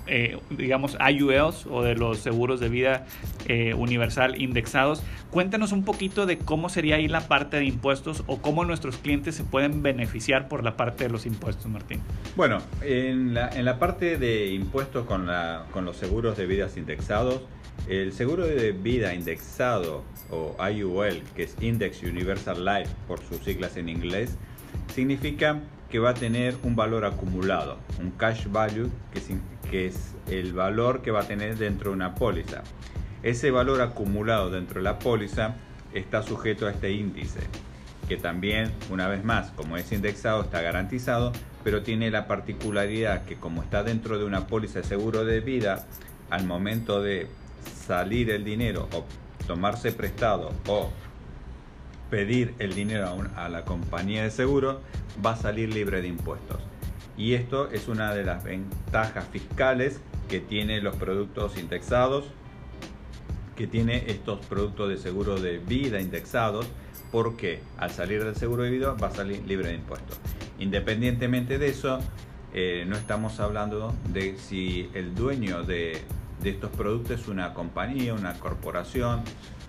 eh, 0.06 0.38
digamos, 0.50 0.96
IULs 1.00 1.66
o 1.66 1.82
de 1.82 1.94
los 1.94 2.18
seguros 2.18 2.60
de 2.60 2.68
vida 2.68 3.06
eh, 3.46 3.74
universal 3.74 4.40
indexados. 4.40 5.02
Cuéntanos 5.30 5.72
un 5.72 5.84
poquito 5.84 6.26
de 6.26 6.38
cómo 6.38 6.68
sería 6.68 6.96
ahí 6.96 7.08
la 7.08 7.28
parte 7.28 7.56
de 7.56 7.64
impuestos 7.64 8.22
o 8.26 8.38
cómo 8.38 8.64
nuestros 8.64 8.98
clientes 8.98 9.34
se 9.34 9.44
pueden 9.44 9.82
beneficiar 9.82 10.48
por 10.48 10.62
la 10.62 10.76
parte 10.76 11.04
de 11.04 11.10
los 11.10 11.26
impuestos, 11.26 11.66
Martín. 11.66 12.00
Bueno, 12.36 12.58
en 12.82 13.34
la, 13.34 13.48
en 13.48 13.64
la 13.64 13.78
parte 13.78 14.18
de 14.18 14.52
impuestos 14.52 15.06
con, 15.06 15.26
la, 15.26 15.66
con 15.72 15.84
los 15.84 15.96
seguros 15.96 16.36
de 16.36 16.46
vidas 16.46 16.76
indexados, 16.76 17.42
el 17.88 18.12
seguro 18.12 18.46
de 18.46 18.72
vida 18.72 19.14
indexado 19.14 20.04
o 20.30 20.56
IUL, 20.68 21.22
que 21.34 21.44
es 21.44 21.56
Index 21.60 22.02
Universal 22.02 22.64
Life 22.64 22.90
por 23.06 23.20
sus 23.20 23.38
siglas 23.38 23.76
en 23.76 23.88
inglés, 23.88 24.36
significa 24.94 25.60
que 25.94 26.00
va 26.00 26.10
a 26.10 26.14
tener 26.14 26.56
un 26.64 26.74
valor 26.74 27.04
acumulado, 27.04 27.78
un 28.00 28.10
cash 28.10 28.48
value, 28.48 28.90
que, 29.12 29.20
que 29.70 29.86
es 29.86 30.16
el 30.28 30.52
valor 30.52 31.02
que 31.02 31.12
va 31.12 31.20
a 31.20 31.28
tener 31.28 31.56
dentro 31.56 31.90
de 31.90 31.94
una 31.94 32.16
póliza. 32.16 32.64
Ese 33.22 33.52
valor 33.52 33.80
acumulado 33.80 34.50
dentro 34.50 34.80
de 34.80 34.82
la 34.82 34.98
póliza 34.98 35.54
está 35.92 36.24
sujeto 36.24 36.66
a 36.66 36.72
este 36.72 36.90
índice, 36.90 37.38
que 38.08 38.16
también, 38.16 38.72
una 38.90 39.06
vez 39.06 39.22
más, 39.22 39.52
como 39.52 39.76
es 39.76 39.92
indexado, 39.92 40.42
está 40.42 40.62
garantizado, 40.62 41.30
pero 41.62 41.84
tiene 41.84 42.10
la 42.10 42.26
particularidad 42.26 43.24
que 43.24 43.36
como 43.36 43.62
está 43.62 43.84
dentro 43.84 44.18
de 44.18 44.24
una 44.24 44.48
póliza 44.48 44.80
de 44.80 44.86
seguro 44.86 45.24
de 45.24 45.38
vida, 45.38 45.86
al 46.28 46.44
momento 46.44 47.02
de 47.02 47.28
salir 47.86 48.30
el 48.30 48.42
dinero 48.42 48.88
o 48.92 49.04
tomarse 49.46 49.92
prestado 49.92 50.50
o 50.66 50.90
pedir 52.14 52.54
el 52.60 52.76
dinero 52.76 53.08
a, 53.34 53.48
la 53.48 53.64
compañía 53.64 54.22
de 54.22 54.30
seguro, 54.30 54.80
va 55.26 55.32
a 55.32 55.36
salir 55.36 55.74
libre 55.74 56.00
de 56.00 56.06
impuestos. 56.06 56.58
Y 57.16 57.34
esto 57.34 57.68
es 57.72 57.88
una 57.88 58.14
de 58.14 58.22
las 58.22 58.44
ventajas 58.44 59.26
fiscales 59.32 59.98
que 60.28 60.38
tiene 60.38 60.80
los 60.80 60.94
productos 60.94 61.58
indexados, 61.58 62.26
que 63.56 63.66
tiene 63.66 64.04
estos 64.06 64.46
productos 64.46 64.90
de 64.90 64.96
seguro 64.96 65.40
de 65.40 65.58
vida 65.58 66.00
indexados, 66.00 66.68
porque 67.10 67.58
al 67.78 67.90
salir 67.90 68.22
del 68.22 68.36
seguro 68.36 68.62
de 68.62 68.70
vida 68.70 68.92
va 68.92 69.08
a 69.08 69.10
salir 69.10 69.42
libre 69.44 69.70
de 69.70 69.74
impuestos. 69.74 70.16
Independientemente 70.60 71.58
de 71.58 71.66
eso, 71.66 71.98
eh, 72.52 72.84
no 72.86 72.94
estamos 72.94 73.40
hablando 73.40 73.92
de 74.10 74.38
si 74.38 74.88
el 74.94 75.16
dueño 75.16 75.64
de, 75.64 76.00
de, 76.44 76.50
estos 76.50 76.70
productos 76.70 77.22
es 77.22 77.26
una 77.26 77.54
compañía, 77.54 78.14
una 78.14 78.34
corporación 78.34 79.22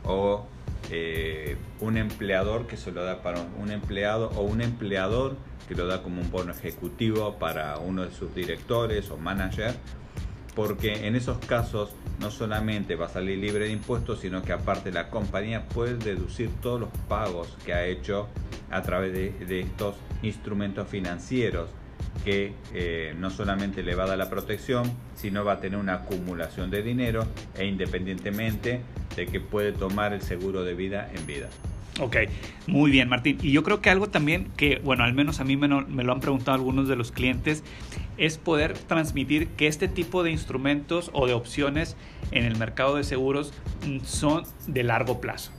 o 0.03 0.45
eh, 0.91 1.57
un 1.79 1.97
empleador 1.97 2.67
que 2.67 2.77
se 2.77 2.91
lo 2.91 3.03
da 3.03 3.21
para 3.21 3.41
un 3.59 3.71
empleado 3.71 4.29
o 4.35 4.41
un 4.41 4.61
empleador 4.61 5.35
que 5.67 5.75
lo 5.75 5.87
da 5.87 6.03
como 6.03 6.21
un 6.21 6.31
bono 6.31 6.51
ejecutivo 6.51 7.37
para 7.39 7.77
uno 7.79 8.03
de 8.03 8.11
sus 8.11 8.33
directores 8.35 9.09
o 9.09 9.17
manager, 9.17 9.73
porque 10.55 11.07
en 11.07 11.15
esos 11.15 11.37
casos 11.39 11.95
no 12.19 12.31
solamente 12.31 12.95
va 12.95 13.07
a 13.07 13.09
salir 13.09 13.39
libre 13.39 13.65
de 13.65 13.71
impuestos, 13.71 14.19
sino 14.19 14.41
que 14.43 14.53
aparte 14.53 14.91
la 14.91 15.09
compañía 15.09 15.67
puede 15.67 15.97
deducir 15.97 16.49
todos 16.61 16.79
los 16.79 16.89
pagos 17.09 17.57
que 17.65 17.73
ha 17.73 17.85
hecho 17.85 18.27
a 18.71 18.81
través 18.81 19.13
de, 19.13 19.59
estos 19.59 19.95
instrumentos 20.21 20.87
financieros 20.87 21.69
que 22.25 22.53
eh, 22.73 23.15
no 23.19 23.29
solamente 23.29 23.83
le 23.83 23.93
va 23.95 24.03
a 24.03 24.07
dar 24.07 24.17
la 24.17 24.29
protección, 24.29 24.91
sino 25.15 25.45
va 25.45 25.53
a 25.53 25.59
tener 25.61 25.79
una 25.79 25.93
acumulación 25.93 26.71
de 26.71 26.81
dinero 26.81 27.25
e 27.55 27.65
independientemente 27.65 28.81
de 29.15 29.27
que 29.27 29.39
puede 29.39 29.71
tomar 29.71 30.11
el 30.11 30.21
seguro 30.21 30.63
de 30.63 30.73
vida 30.73 31.09
en 31.13 31.25
vida. 31.27 31.47
Ok, 32.01 32.17
muy 32.67 32.91
bien 32.91 33.07
Martín. 33.07 33.37
Y 33.41 33.51
yo 33.51 33.63
creo 33.63 33.79
que 33.79 33.89
algo 33.89 34.09
también 34.09 34.49
que, 34.57 34.81
bueno, 34.83 35.05
al 35.05 35.13
menos 35.13 35.39
a 35.39 35.45
mí 35.45 35.55
me, 35.55 35.67
me, 35.67 36.03
lo 36.03 36.11
han 36.11 36.19
preguntado 36.19 36.55
algunos 36.55 36.89
de 36.89 36.97
los 36.97 37.13
clientes, 37.13 37.63
es 38.17 38.37
poder 38.37 38.73
transmitir 38.73 39.47
que 39.49 39.67
este 39.67 39.87
tipo 39.87 40.23
de 40.23 40.31
instrumentos 40.31 41.11
o 41.13 41.27
de 41.27 41.33
opciones 41.33 41.95
en 42.31 42.43
el 42.43 42.57
mercado 42.57 42.95
de 42.95 43.03
seguros 43.03 43.53
mm, 43.87 43.99
son 44.03 44.43
de 44.67 44.83
largo 44.83 45.21
plazo 45.21 45.51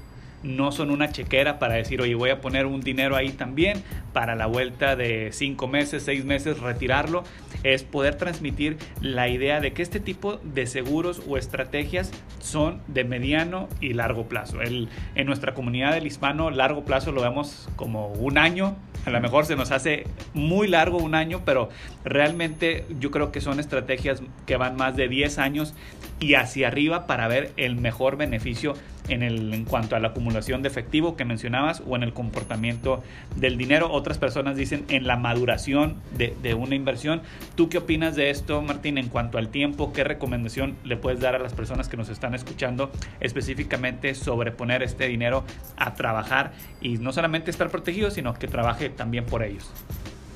no 0.47 0.73
son 0.73 0.91
una 0.91 1.11
chequera 1.11 1.59
para 1.59 1.75
decir, 1.75 2.01
oye, 2.01 2.15
voy 2.15 2.31
a 2.31 2.41
poner 2.41 2.67
un 2.67 2.81
dinero 2.81 3.17
ahí 3.17 3.31
también 3.31 3.83
para 4.13 4.35
la 4.35 4.47
vuelta 4.47 4.97
de 4.97 5.31
cinco 5.33 5.67
meses, 5.67 6.05
seis 6.05 6.25
meses, 6.25 6.61
retirarlo. 6.61 7.25
Es 7.63 7.83
poder 7.83 8.15
transmitir 8.15 8.79
la 9.01 9.29
idea 9.29 9.61
de 9.61 9.73
que 9.73 9.83
este 9.83 9.99
tipo 9.99 10.37
de 10.37 10.67
seguros 10.67 11.23
o 11.29 11.37
estrategias 11.37 12.13
son 12.39 12.81
de 12.87 13.05
mediano 13.05 13.69
y 13.81 13.93
largo 13.93 14.29
plazo. 14.29 14.61
El, 14.63 14.89
en 15.15 15.27
nuestra 15.27 15.53
comunidad 15.55 15.93
del 15.93 16.07
hispano, 16.07 16.51
largo 16.51 16.85
plazo 16.85 17.13
lo 17.13 17.23
vemos 17.23 17.69
como 17.77 18.09
un 18.09 18.39
año. 18.39 18.77
A 19.05 19.11
lo 19.11 19.21
mejor 19.21 19.47
se 19.47 19.57
nos 19.57 19.71
hace 19.71 20.05
muy 20.35 20.67
largo 20.67 20.99
un 20.99 21.15
año, 21.15 21.43
pero 21.45 21.69
realmente 22.05 22.85
yo 22.99 23.11
creo 23.11 23.31
que 23.31 23.41
son 23.41 23.61
estrategias 23.61 24.23
que 24.47 24.57
van 24.57 24.77
más 24.77 24.97
de 24.97 25.09
10 25.09 25.39
años 25.39 25.75
y 26.19 26.35
hacia 26.35 26.69
arriba 26.69 27.07
para 27.07 27.29
ver 27.29 27.53
el 27.57 27.77
mejor 27.77 28.17
beneficio 28.17 28.75
en, 29.09 29.23
el, 29.23 29.53
en 29.55 29.65
cuanto 29.65 29.97
a 29.97 30.01
la 30.01 30.09
acumulación 30.09 30.63
de 30.63 30.69
efectivo 30.69 31.17
que 31.17 31.25
mencionabas 31.25 31.83
o 31.87 31.97
en 31.97 32.03
el 32.03 32.13
comportamiento 32.13 33.03
del 33.37 33.57
dinero. 33.57 33.91
Otras 33.91 34.19
personas 34.19 34.57
dicen 34.57 34.85
en 34.89 35.07
la 35.07 35.17
maduración 35.17 35.97
de, 36.17 36.35
de 36.43 36.55
una 36.55 36.75
inversión. 36.75 37.23
¿Tú 37.55 37.69
qué 37.69 37.79
opinas 37.79 38.17
de 38.17 38.31
esto, 38.31 38.63
Martín, 38.63 38.99
en 38.99 39.09
cuanto 39.09 39.39
al 39.39 39.49
tiempo? 39.49 39.93
¿Qué 39.93 40.05
recomendación 40.05 40.77
le 40.85 40.97
puedes 40.97 41.21
dar 41.21 41.35
a 41.35 41.39
las 41.39 41.53
personas 41.53 41.89
que 41.89 41.97
nos 41.97 42.09
están 42.09 42.35
escuchando 42.35 42.91
específicamente 43.21 44.15
sobre 44.15 44.51
poner 44.53 44.83
este 44.83 45.09
dinero 45.09 45.45
a 45.77 45.95
trabajar 45.95 46.53
y 46.81 46.99
no 46.99 47.13
solamente 47.13 47.51
estar 47.51 47.71
protegido, 47.71 48.11
sino 48.11 48.35
que 48.35 48.49
trabaje 48.49 48.89
también 48.89 49.25
por 49.25 49.43
ellos? 49.43 49.71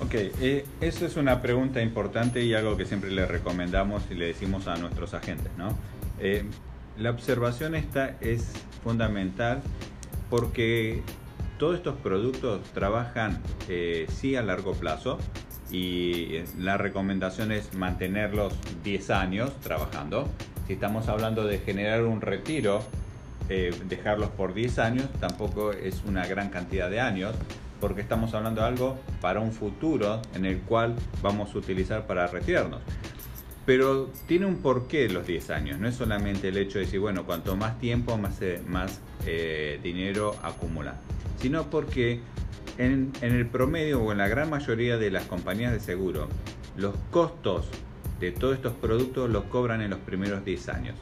Ok, 0.01 0.15
eh, 0.15 0.65
eso 0.81 1.05
es 1.05 1.17
una 1.17 1.43
pregunta 1.43 1.83
importante 1.83 2.43
y 2.43 2.55
algo 2.55 2.77
que 2.77 2.87
siempre 2.87 3.11
le 3.11 3.27
recomendamos 3.27 4.03
y 4.11 4.15
le 4.15 4.27
decimos 4.27 4.67
a 4.67 4.77
nuestros 4.77 5.13
agentes, 5.13 5.53
¿no? 5.59 5.77
Eh, 6.19 6.45
la 7.01 7.11
observación 7.11 7.75
esta 7.75 8.17
es 8.21 8.53
fundamental 8.85 9.63
porque 10.29 11.03
todos 11.59 11.77
estos 11.77 11.97
productos 11.97 12.63
trabajan 12.75 13.41
eh, 13.69 14.07
sí 14.09 14.37
a 14.37 14.43
largo 14.43 14.75
plazo 14.75 15.19
y 15.71 16.41
la 16.59 16.77
recomendación 16.77 17.53
es 17.53 17.75
mantenerlos 17.75 18.53
10 18.85 19.11
años 19.11 19.53
trabajando. 19.61 20.29
Si 20.67 20.75
estamos 20.75 21.09
hablando 21.09 21.45
de 21.45 21.59
generar 21.59 22.05
un 22.05 22.21
retiro, 22.21 22.83
eh, 23.49 23.75
dejarlos 23.89 24.31
por 24.31 24.53
10 24.53 24.79
años 24.79 25.07
tampoco 25.21 25.73
es 25.73 26.03
una 26.07 26.27
gran 26.27 26.51
cantidad 26.51 26.91
de 26.91 27.01
años 27.01 27.35
porque 27.81 28.03
estamos 28.03 28.35
hablando 28.35 28.61
de 28.61 28.67
algo 28.67 28.99
para 29.23 29.41
un 29.41 29.53
futuro 29.53 30.21
en 30.35 30.45
el 30.45 30.59
cual 30.61 30.97
vamos 31.23 31.55
a 31.55 31.59
utilizar 31.59 32.07
para 32.07 32.27
retirarnos. 32.27 32.81
Pero 33.67 34.11
tiene 34.27 34.47
un 34.47 34.57
porqué 34.57 35.09
los 35.09 35.27
10 35.27 35.51
años, 35.51 35.79
no 35.79 35.87
es 35.87 35.95
solamente 35.95 36.49
el 36.49 36.57
hecho 36.57 36.79
de 36.79 36.87
decir, 36.87 37.01
bueno, 37.01 37.25
cuanto 37.25 37.57
más 37.57 37.79
tiempo, 37.79 38.17
más, 38.17 38.41
eh, 38.41 38.61
eh, 39.27 39.79
dinero 39.83 40.35
acumula, 40.43 40.97
sino 41.41 41.69
porque 41.69 42.21
en, 42.79 43.13
en 43.21 43.35
el 43.35 43.47
promedio 43.47 44.03
o 44.03 44.13
en 44.13 44.19
la 44.19 44.29
gran 44.29 44.49
mayoría 44.51 44.97
de 44.97 45.11
las 45.11 45.25
compañías 45.25 45.73
de 45.73 45.81
seguro, 45.81 46.29
los 46.77 46.95
costos 47.11 47.69
de 48.19 48.33
todos 48.33 48.57
estos 48.57 48.73
productos 48.75 49.31
los 49.31 49.45
cobran 49.45 49.83
en 49.83 49.91
los 49.91 49.99
primeros 50.01 50.45
10 50.45 50.69
años. 50.69 50.97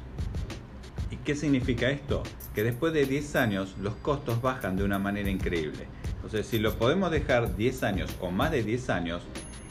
¿Y 1.10 1.16
qué 1.16 1.34
significa 1.34 1.90
esto? 1.90 2.22
Que 2.54 2.62
después 2.62 2.92
de 2.92 3.06
10 3.06 3.36
años 3.36 3.76
los 3.80 3.94
costos 3.96 4.40
bajan 4.42 4.76
de 4.76 4.84
una 4.84 4.98
manera 4.98 5.30
increíble. 5.30 5.86
Entonces, 6.16 6.46
si 6.46 6.58
lo 6.58 6.74
podemos 6.74 7.10
dejar 7.10 7.56
10 7.56 7.82
años 7.82 8.10
o 8.20 8.30
más 8.30 8.50
de 8.50 8.62
10 8.62 8.90
años, 8.90 9.22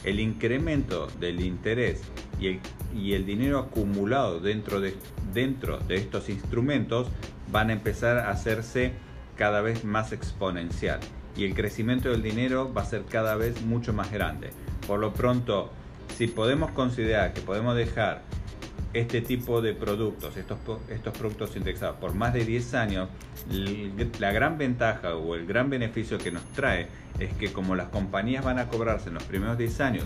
el 0.03 0.19
incremento 0.19 1.07
del 1.19 1.41
interés 1.41 2.01
y 2.39 3.13
el, 3.13 3.25
dinero 3.25 3.59
acumulado 3.59 4.39
dentro 4.39 4.79
de, 4.79 4.95
dentro 5.33 5.79
de 5.79 5.95
estos 5.95 6.29
instrumentos 6.29 7.07
van 7.51 7.69
a 7.69 7.73
empezar 7.73 8.17
a 8.17 8.29
hacerse 8.29 8.93
cada 9.35 9.61
vez 9.61 9.83
más 9.83 10.11
exponencial 10.11 10.99
y 11.37 11.45
el 11.45 11.53
crecimiento 11.53 12.09
del 12.09 12.23
dinero 12.23 12.73
va 12.73 12.81
a 12.81 12.85
ser 12.85 13.05
cada 13.05 13.35
vez 13.35 13.61
mucho 13.61 13.93
más 13.93 14.11
grande. 14.11 14.49
Por 14.87 14.99
lo 14.99 15.13
pronto, 15.13 15.71
si 16.15 16.27
podemos 16.27 16.71
considerar 16.71 17.33
que 17.33 17.41
podemos 17.41 17.75
dejar 17.75 18.23
este 18.93 19.21
tipo 19.21 19.61
de 19.61 19.73
productos, 19.73 20.35
estos, 20.35 20.57
estos 20.89 21.15
productos 21.15 21.55
indexados 21.55 21.97
por 21.97 22.15
más 22.15 22.33
de 22.33 22.43
10 22.45 22.73
años, 22.73 23.09
la 24.19 24.31
gran 24.31 24.57
ventaja 24.57 25.15
o 25.15 25.35
el 25.35 25.45
gran 25.45 25.69
beneficio 25.69 26.17
que 26.17 26.31
nos 26.31 26.43
trae 26.53 26.87
es 27.19 27.31
que 27.33 27.51
como 27.51 27.75
las 27.75 27.89
compañías 27.89 28.43
van 28.43 28.57
a 28.57 28.67
cobrarse 28.67 29.09
en 29.09 29.15
los 29.15 29.23
primeros 29.23 29.57
10 29.57 29.81
años, 29.81 30.05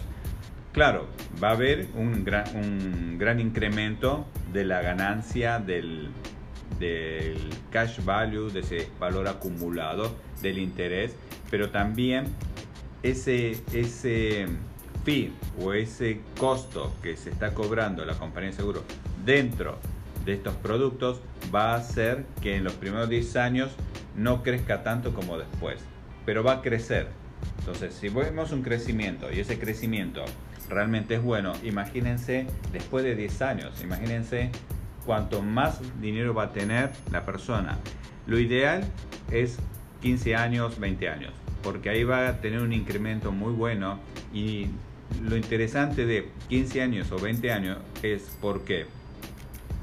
claro, 0.72 1.08
va 1.42 1.50
a 1.50 1.52
haber 1.52 1.88
un 1.96 2.24
gran, 2.24 2.56
un 2.56 3.18
gran 3.18 3.40
incremento 3.40 4.26
de 4.52 4.66
la 4.66 4.82
ganancia 4.82 5.60
del, 5.60 6.10
del 6.80 7.38
cash 7.72 8.04
value, 8.04 8.50
de 8.50 8.62
ese 8.62 8.90
valor 9.00 9.28
acumulado, 9.28 10.16
del 10.42 10.58
interés, 10.58 11.16
pero 11.50 11.70
también 11.70 12.26
ese, 13.04 13.58
ese 13.74 14.48
fee 15.04 15.34
o 15.60 15.74
ese 15.74 16.22
costo 16.38 16.94
que 17.02 17.16
se 17.16 17.30
está 17.30 17.54
cobrando 17.54 18.06
la 18.06 18.14
compañía 18.16 18.52
de 18.52 18.56
seguro 18.56 18.84
dentro 19.26 19.78
de 20.26 20.34
estos 20.34 20.54
productos 20.56 21.22
va 21.54 21.74
a 21.74 21.78
hacer 21.78 22.26
que 22.42 22.56
en 22.56 22.64
los 22.64 22.74
primeros 22.74 23.10
10 23.10 23.36
años 23.38 23.72
no 24.16 24.44
crezca 24.44 24.84
tanto 24.84 25.14
como 25.14 25.38
después, 25.38 25.80
pero 26.26 26.44
va 26.44 26.54
a 26.54 26.62
crecer. 26.62 27.08
Entonces, 27.60 27.94
si 27.94 28.10
vemos 28.10 28.52
un 28.52 28.62
crecimiento 28.62 29.32
y 29.32 29.40
ese 29.40 29.58
crecimiento 29.58 30.24
realmente 30.72 31.16
es 31.16 31.24
bueno, 31.24 31.54
imagínense 31.64 32.48
después 32.72 33.04
de 33.04 33.16
10 33.16 33.42
años, 33.42 33.82
imagínense 33.84 34.50
cuanto 35.06 35.42
más 35.42 35.80
dinero 36.02 36.34
va 36.34 36.44
a 36.44 36.52
tener 36.52 36.92
la 37.12 37.26
persona. 37.26 37.78
Lo 38.28 38.40
ideal 38.40 38.84
es 39.32 39.58
15 40.02 40.36
años, 40.36 40.80
20 40.80 41.10
años, 41.10 41.34
porque 41.64 41.90
ahí 41.90 42.04
va 42.04 42.28
a 42.28 42.42
tener 42.42 42.62
un 42.62 42.74
incremento 42.74 43.32
muy 43.32 43.54
bueno 43.54 44.00
y 44.34 44.68
lo 45.22 45.36
interesante 45.36 46.06
de 46.06 46.30
15 46.50 46.82
años 46.82 47.12
o 47.12 47.20
20 47.20 47.52
años 47.52 47.78
es 48.02 48.38
porque 48.40 48.86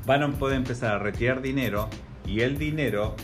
van 0.07 0.23
a 0.23 0.28
poder 0.33 0.57
empezar 0.57 0.95
a 0.95 0.99
retirar 0.99 1.42
dinero 1.42 1.88
y 2.26 2.40
el 2.40 2.59
dinero 2.59 3.14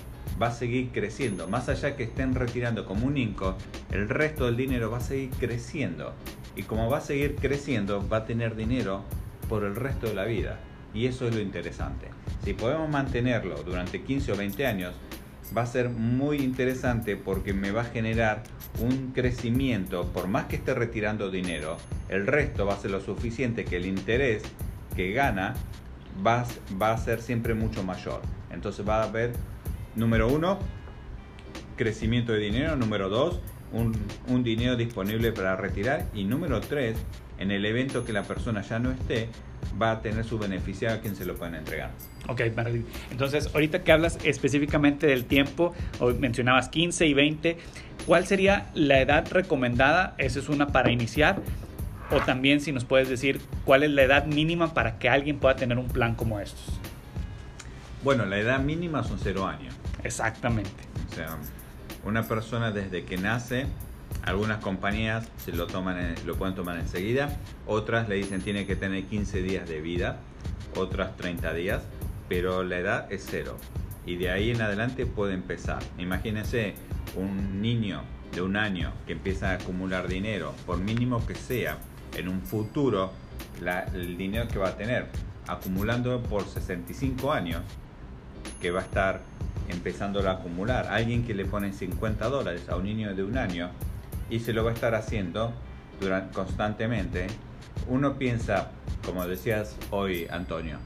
va 0.40 0.48
a 0.48 0.52
seguir 0.52 0.90
creciendo. 0.92 1.48
Más 1.48 1.68
allá 1.68 1.96
que 1.96 2.04
estén 2.04 2.34
retirando 2.34 2.84
como 2.84 3.06
un 3.06 3.16
inco, 3.16 3.56
el 3.92 4.08
resto 4.08 4.46
del 4.46 4.56
dinero 4.56 4.90
va 4.90 4.98
a 4.98 5.00
seguir 5.00 5.30
creciendo. 5.38 6.12
Y 6.56 6.62
como 6.62 6.88
va 6.88 6.98
a 6.98 7.00
seguir 7.00 7.36
creciendo, 7.36 8.06
va 8.08 8.18
a 8.18 8.24
tener 8.24 8.56
dinero 8.56 9.02
por 9.48 9.64
el 9.64 9.76
resto 9.76 10.06
de 10.06 10.14
la 10.14 10.24
vida. 10.24 10.58
Y 10.92 11.06
eso 11.06 11.26
es 11.26 11.34
lo 11.34 11.40
interesante. 11.40 12.08
Si 12.44 12.54
podemos 12.54 12.88
mantenerlo 12.88 13.62
durante 13.62 14.02
15 14.02 14.32
o 14.32 14.36
20 14.36 14.66
años, 14.66 14.94
va 15.56 15.62
a 15.62 15.66
ser 15.66 15.90
muy 15.90 16.38
interesante 16.38 17.16
porque 17.16 17.52
me 17.52 17.70
va 17.70 17.82
a 17.82 17.84
generar 17.84 18.42
un 18.80 19.12
crecimiento, 19.12 20.06
por 20.12 20.28
más 20.28 20.46
que 20.46 20.56
esté 20.56 20.74
retirando 20.74 21.30
dinero, 21.30 21.76
el 22.08 22.26
resto 22.26 22.66
va 22.66 22.74
a 22.74 22.78
ser 22.78 22.90
lo 22.90 23.00
suficiente 23.00 23.64
que 23.64 23.76
el 23.76 23.86
interés 23.86 24.42
que 24.96 25.12
gana 25.12 25.54
va, 26.24 26.44
va 26.80 26.92
a 26.92 26.98
ser 26.98 27.20
siempre 27.20 27.54
mucho 27.54 27.82
mayor. 27.82 28.20
Entonces 28.50 28.86
va 28.88 29.02
a 29.02 29.04
haber, 29.04 29.32
número 29.96 30.28
uno, 30.28 30.58
crecimiento 31.76 32.32
de 32.32 32.38
dinero, 32.38 32.76
número 32.76 33.08
dos, 33.08 33.40
un, 33.72 33.94
un 34.28 34.44
dinero 34.44 34.76
disponible 34.76 35.32
para 35.32 35.56
retirar 35.56 36.06
y 36.14 36.24
número 36.24 36.60
tres, 36.60 36.96
en 37.38 37.50
el 37.50 37.64
evento 37.64 38.04
que 38.04 38.12
la 38.12 38.22
persona 38.22 38.62
ya 38.62 38.78
no 38.78 38.90
esté, 38.90 39.28
va 39.80 39.92
a 39.92 40.00
tener 40.00 40.24
su 40.24 40.38
beneficiario 40.38 40.98
a 40.98 41.00
quien 41.00 41.16
se 41.16 41.24
lo 41.24 41.36
pueden 41.36 41.54
entregar. 41.56 41.90
Ok, 42.28 42.42
entonces 43.10 43.50
ahorita 43.52 43.82
que 43.82 43.92
hablas 43.92 44.18
específicamente 44.24 45.06
del 45.06 45.24
tiempo, 45.24 45.74
mencionabas 46.18 46.68
15 46.68 47.06
y 47.06 47.14
20, 47.14 47.58
¿cuál 48.06 48.26
sería 48.26 48.70
la 48.74 49.00
edad 49.00 49.26
recomendada? 49.30 50.14
Esa 50.18 50.38
es 50.38 50.48
una 50.48 50.68
para 50.68 50.90
iniciar. 50.90 51.40
O 52.10 52.20
también 52.20 52.60
si 52.60 52.70
nos 52.70 52.84
puedes 52.84 53.08
decir 53.08 53.40
cuál 53.64 53.82
es 53.82 53.90
la 53.90 54.02
edad 54.02 54.26
mínima 54.26 54.74
para 54.74 54.98
que 54.98 55.08
alguien 55.08 55.38
pueda 55.38 55.56
tener 55.56 55.78
un 55.78 55.88
plan 55.88 56.14
como 56.14 56.38
estos. 56.38 56.78
Bueno, 58.02 58.26
la 58.26 58.38
edad 58.38 58.60
mínima 58.60 59.02
son 59.02 59.18
0 59.22 59.46
años. 59.46 59.74
Exactamente. 60.02 60.70
O 61.10 61.14
sea, 61.14 61.38
una 62.04 62.26
persona 62.26 62.70
desde 62.70 63.04
que 63.04 63.16
nace 63.16 63.66
algunas 64.24 64.58
compañías 64.58 65.28
se 65.36 65.52
lo, 65.52 65.66
toman 65.66 66.14
lo 66.24 66.36
pueden 66.36 66.54
tomar 66.54 66.78
enseguida, 66.78 67.36
otras 67.66 68.08
le 68.08 68.16
dicen 68.16 68.40
tiene 68.40 68.66
que 68.66 68.76
tener 68.76 69.04
15 69.04 69.42
días 69.42 69.68
de 69.68 69.80
vida, 69.80 70.18
otras 70.76 71.16
30 71.16 71.52
días, 71.54 71.82
pero 72.28 72.62
la 72.62 72.78
edad 72.78 73.12
es 73.12 73.26
cero. 73.28 73.56
Y 74.06 74.16
de 74.16 74.30
ahí 74.30 74.50
en 74.50 74.60
adelante 74.60 75.06
puede 75.06 75.34
empezar. 75.34 75.82
Imagínense 75.98 76.74
un 77.16 77.60
niño 77.62 78.02
de 78.32 78.42
un 78.42 78.56
año 78.56 78.92
que 79.06 79.12
empieza 79.12 79.50
a 79.50 79.54
acumular 79.54 80.08
dinero, 80.08 80.54
por 80.66 80.78
mínimo 80.78 81.24
que 81.26 81.34
sea, 81.34 81.78
en 82.16 82.28
un 82.28 82.42
futuro, 82.42 83.12
el 83.94 84.16
dinero 84.16 84.48
que 84.48 84.58
va 84.58 84.68
a 84.68 84.76
tener 84.76 85.06
acumulando 85.46 86.22
por 86.22 86.44
65 86.44 87.32
años, 87.32 87.62
que 88.60 88.70
va 88.70 88.80
a 88.80 88.84
estar 88.84 89.20
empezando 89.68 90.26
a 90.28 90.32
acumular. 90.32 90.86
Alguien 90.88 91.24
que 91.24 91.34
le 91.34 91.44
pone 91.44 91.72
50 91.72 92.28
dólares 92.28 92.68
a 92.68 92.76
un 92.76 92.84
niño 92.84 93.14
de 93.14 93.24
un 93.24 93.38
año, 93.38 93.70
y 94.30 94.40
se 94.40 94.52
lo 94.52 94.64
va 94.64 94.70
a 94.70 94.74
estar 94.74 94.94
haciendo 94.94 95.52
durante, 96.00 96.34
constantemente. 96.34 97.26
Uno 97.88 98.14
piensa, 98.18 98.70
como 99.04 99.26
decías 99.26 99.76
hoy 99.90 100.26
Antonio, 100.30 100.78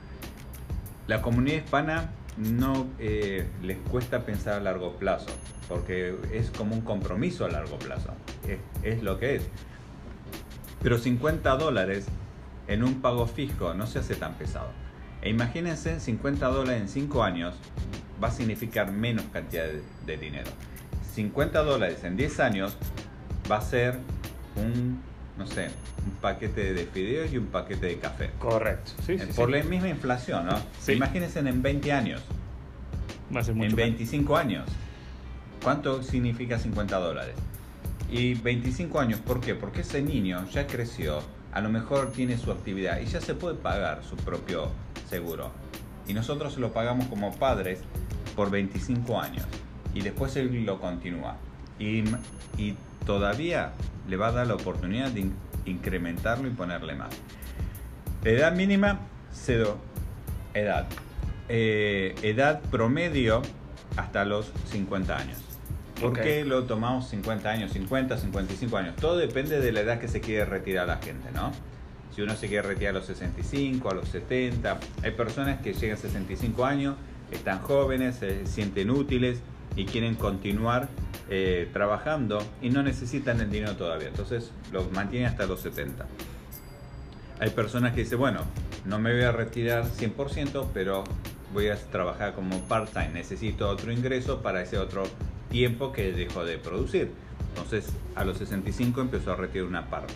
la 1.06 1.22
comunidad 1.22 1.58
hispana 1.58 2.10
no 2.36 2.86
eh, 2.98 3.48
les 3.62 3.78
cuesta 3.78 4.24
pensar 4.24 4.54
a 4.54 4.60
largo 4.60 4.96
plazo, 4.96 5.30
porque 5.68 6.16
es 6.32 6.50
como 6.50 6.74
un 6.74 6.82
compromiso 6.82 7.44
a 7.44 7.48
largo 7.48 7.78
plazo, 7.78 8.10
es, 8.46 8.58
es 8.82 9.02
lo 9.02 9.18
que 9.18 9.36
es. 9.36 9.48
Pero 10.82 10.98
50 10.98 11.56
dólares 11.56 12.06
en 12.68 12.84
un 12.84 13.00
pago 13.00 13.26
fijo 13.26 13.74
no 13.74 13.86
se 13.86 13.98
hace 13.98 14.14
tan 14.14 14.34
pesado. 14.34 14.68
E 15.22 15.30
imagínense 15.30 16.00
50 16.00 16.46
dólares 16.46 16.82
en 16.82 16.88
5 16.88 17.22
años 17.22 17.54
va 18.22 18.28
a 18.28 18.30
significar 18.30 18.90
menos 18.90 19.24
cantidad 19.32 19.64
de, 19.64 19.82
de 20.06 20.16
dinero. 20.16 20.50
50 21.14 21.62
dólares 21.62 22.04
en 22.04 22.16
10 22.16 22.40
años 22.40 22.76
va 23.50 23.56
a 23.56 23.60
ser 23.60 23.98
un, 24.56 25.00
no 25.36 25.46
sé, 25.46 25.70
un 26.04 26.12
paquete 26.20 26.74
de 26.74 26.84
fideos 26.84 27.32
y 27.32 27.38
un 27.38 27.46
paquete 27.46 27.86
de 27.86 27.98
café. 27.98 28.30
Correcto. 28.38 28.92
Sí, 29.04 29.18
sí, 29.18 29.26
Por 29.34 29.50
la 29.50 29.62
misma 29.62 29.88
inflación, 29.88 30.46
¿no? 30.46 30.56
Imagínense 30.92 31.40
en 31.40 31.62
20 31.62 31.92
años. 31.92 32.22
Va 33.34 33.40
a 33.40 33.44
ser 33.44 33.54
mucho 33.54 33.70
en 33.70 33.76
25 33.76 34.36
años. 34.36 34.64
¿Cuánto 35.62 36.02
significa 36.02 36.58
50 36.58 36.98
dólares? 36.98 37.34
Y 38.10 38.34
25 38.34 39.00
años, 39.00 39.20
¿por 39.20 39.40
qué? 39.40 39.54
Porque 39.54 39.82
ese 39.82 40.00
niño 40.02 40.46
ya 40.50 40.66
creció, 40.66 41.22
a 41.52 41.60
lo 41.60 41.68
mejor 41.68 42.12
tiene 42.12 42.38
su 42.38 42.50
actividad 42.52 43.00
y 43.00 43.06
ya 43.06 43.20
se 43.20 43.34
puede 43.34 43.56
pagar 43.56 44.02
su 44.02 44.16
propio 44.16 44.70
seguro. 45.08 45.50
Y 46.06 46.14
nosotros 46.14 46.56
lo 46.58 46.72
pagamos 46.72 47.06
como 47.06 47.34
padres 47.36 47.80
por 48.36 48.50
25 48.50 49.20
años. 49.20 49.46
Y 49.94 50.02
después 50.02 50.36
él 50.36 50.64
lo 50.64 50.80
continúa. 50.80 51.36
Y, 51.78 52.04
y 52.56 52.76
todavía 53.04 53.72
le 54.08 54.16
va 54.16 54.28
a 54.28 54.32
dar 54.32 54.46
la 54.46 54.54
oportunidad 54.54 55.10
de 55.10 55.30
incrementarlo 55.66 56.48
y 56.48 56.50
ponerle 56.50 56.94
más. 56.94 57.10
edad 58.24 58.52
mínima, 58.52 59.00
cedo. 59.32 59.78
Edad. 60.54 60.86
Eh, 61.48 62.14
edad 62.22 62.60
promedio 62.70 63.42
hasta 63.96 64.24
los 64.24 64.52
50 64.70 65.16
años. 65.16 65.38
¿Por 66.00 66.12
qué 66.12 66.44
lo 66.44 66.64
tomamos 66.64 67.08
50 67.08 67.50
años, 67.50 67.72
50, 67.72 68.18
55 68.18 68.76
años? 68.76 68.96
Todo 68.96 69.16
depende 69.16 69.60
de 69.60 69.72
la 69.72 69.80
edad 69.80 69.98
que 69.98 70.06
se 70.06 70.20
quiere 70.20 70.44
retirar 70.44 70.86
la 70.86 70.98
gente, 70.98 71.32
¿no? 71.32 71.50
Si 72.18 72.22
uno 72.22 72.34
se 72.34 72.48
quiere 72.48 72.66
retirar 72.66 72.96
a 72.96 72.98
los 72.98 73.06
65, 73.06 73.88
a 73.88 73.94
los 73.94 74.08
70, 74.08 74.80
hay 75.04 75.12
personas 75.12 75.60
que 75.60 75.72
llegan 75.72 75.96
a 75.96 76.00
65 76.00 76.64
años, 76.64 76.96
están 77.30 77.60
jóvenes, 77.60 78.16
se 78.16 78.44
sienten 78.44 78.90
útiles 78.90 79.38
y 79.76 79.84
quieren 79.84 80.16
continuar 80.16 80.88
eh, 81.30 81.70
trabajando 81.72 82.42
y 82.60 82.70
no 82.70 82.82
necesitan 82.82 83.40
el 83.40 83.52
dinero 83.52 83.76
todavía. 83.76 84.08
Entonces 84.08 84.50
los 84.72 84.90
mantienen 84.90 85.28
hasta 85.28 85.46
los 85.46 85.60
70. 85.60 86.08
Hay 87.38 87.50
personas 87.50 87.94
que 87.94 88.00
dicen, 88.00 88.18
bueno, 88.18 88.40
no 88.84 88.98
me 88.98 89.12
voy 89.12 89.22
a 89.22 89.30
retirar 89.30 89.84
100%, 89.84 90.70
pero 90.74 91.04
voy 91.54 91.68
a 91.68 91.76
trabajar 91.76 92.34
como 92.34 92.62
part-time. 92.62 93.10
Necesito 93.10 93.68
otro 93.68 93.92
ingreso 93.92 94.42
para 94.42 94.60
ese 94.60 94.76
otro 94.76 95.04
tiempo 95.50 95.92
que 95.92 96.10
dejó 96.10 96.44
de 96.44 96.58
producir. 96.58 97.12
Entonces 97.50 97.92
a 98.16 98.24
los 98.24 98.38
65 98.38 99.02
empezó 99.02 99.34
a 99.34 99.36
retirar 99.36 99.68
una 99.68 99.88
parte. 99.88 100.14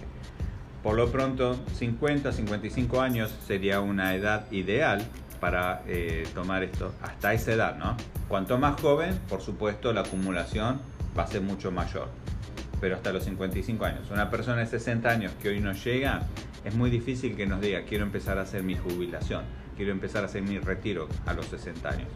Por 0.82 0.96
lo 0.96 1.12
pronto, 1.12 1.56
50, 1.76 2.32
55 2.32 3.00
años 3.00 3.32
sería 3.46 3.80
una 3.80 4.14
edad 4.16 4.50
ideal 4.50 5.06
para 5.38 5.82
eh, 5.86 6.26
tomar 6.34 6.64
esto 6.64 6.92
hasta 7.02 7.34
esa 7.34 7.52
edad, 7.52 7.76
¿no? 7.76 7.96
Cuanto 8.28 8.58
más 8.58 8.80
joven, 8.80 9.18
por 9.28 9.40
supuesto, 9.40 9.92
la 9.92 10.00
acumulación 10.00 10.80
va 11.16 11.22
a 11.22 11.26
ser 11.26 11.42
mucho 11.42 11.70
mayor, 11.70 12.08
pero 12.80 12.96
hasta 12.96 13.12
los 13.12 13.24
55 13.24 13.84
años. 13.84 14.10
Una 14.10 14.28
persona 14.28 14.58
de 14.58 14.66
60 14.66 15.08
años 15.08 15.32
que 15.40 15.50
hoy 15.50 15.60
no 15.60 15.72
llega, 15.72 16.22
es 16.64 16.74
muy 16.74 16.90
difícil 16.90 17.36
que 17.36 17.46
nos 17.46 17.60
diga, 17.60 17.82
quiero 17.82 18.04
empezar 18.04 18.38
a 18.38 18.42
hacer 18.42 18.64
mi 18.64 18.76
jubilación, 18.76 19.44
quiero 19.76 19.92
empezar 19.92 20.24
a 20.24 20.26
hacer 20.26 20.42
mi 20.42 20.58
retiro 20.58 21.08
a 21.26 21.32
los 21.34 21.46
60 21.46 21.88
años, 21.88 22.08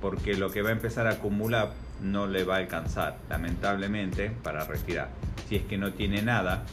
porque 0.00 0.34
lo 0.34 0.50
que 0.50 0.62
va 0.62 0.68
a 0.68 0.72
empezar 0.72 1.08
a 1.08 1.12
acumular 1.12 1.70
no 2.00 2.28
le 2.28 2.44
va 2.44 2.56
a 2.56 2.58
alcanzar, 2.58 3.18
lamentablemente, 3.28 4.30
para 4.30 4.64
retirar. 4.64 5.08
Si 5.48 5.56
es 5.56 5.62
que 5.62 5.78
no 5.78 5.92
tiene 5.92 6.22
nada, 6.22 6.64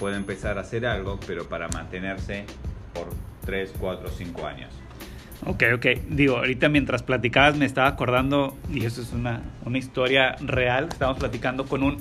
puede 0.00 0.16
empezar 0.16 0.56
a 0.56 0.62
hacer 0.62 0.86
algo, 0.86 1.20
pero 1.26 1.46
para 1.48 1.68
mantenerse 1.68 2.46
por 2.94 3.08
3, 3.44 3.74
4, 3.78 4.08
5 4.08 4.46
años. 4.46 4.70
Ok, 5.46 5.62
ok. 5.74 5.86
Digo, 6.08 6.38
ahorita 6.38 6.68
mientras 6.70 7.02
platicabas 7.02 7.56
me 7.56 7.66
estaba 7.66 7.86
acordando, 7.88 8.56
y 8.72 8.84
eso 8.84 9.02
es 9.02 9.12
una, 9.12 9.42
una 9.64 9.78
historia 9.78 10.36
real, 10.40 10.88
estábamos 10.90 11.20
platicando 11.20 11.66
con 11.66 11.82
un, 11.82 11.98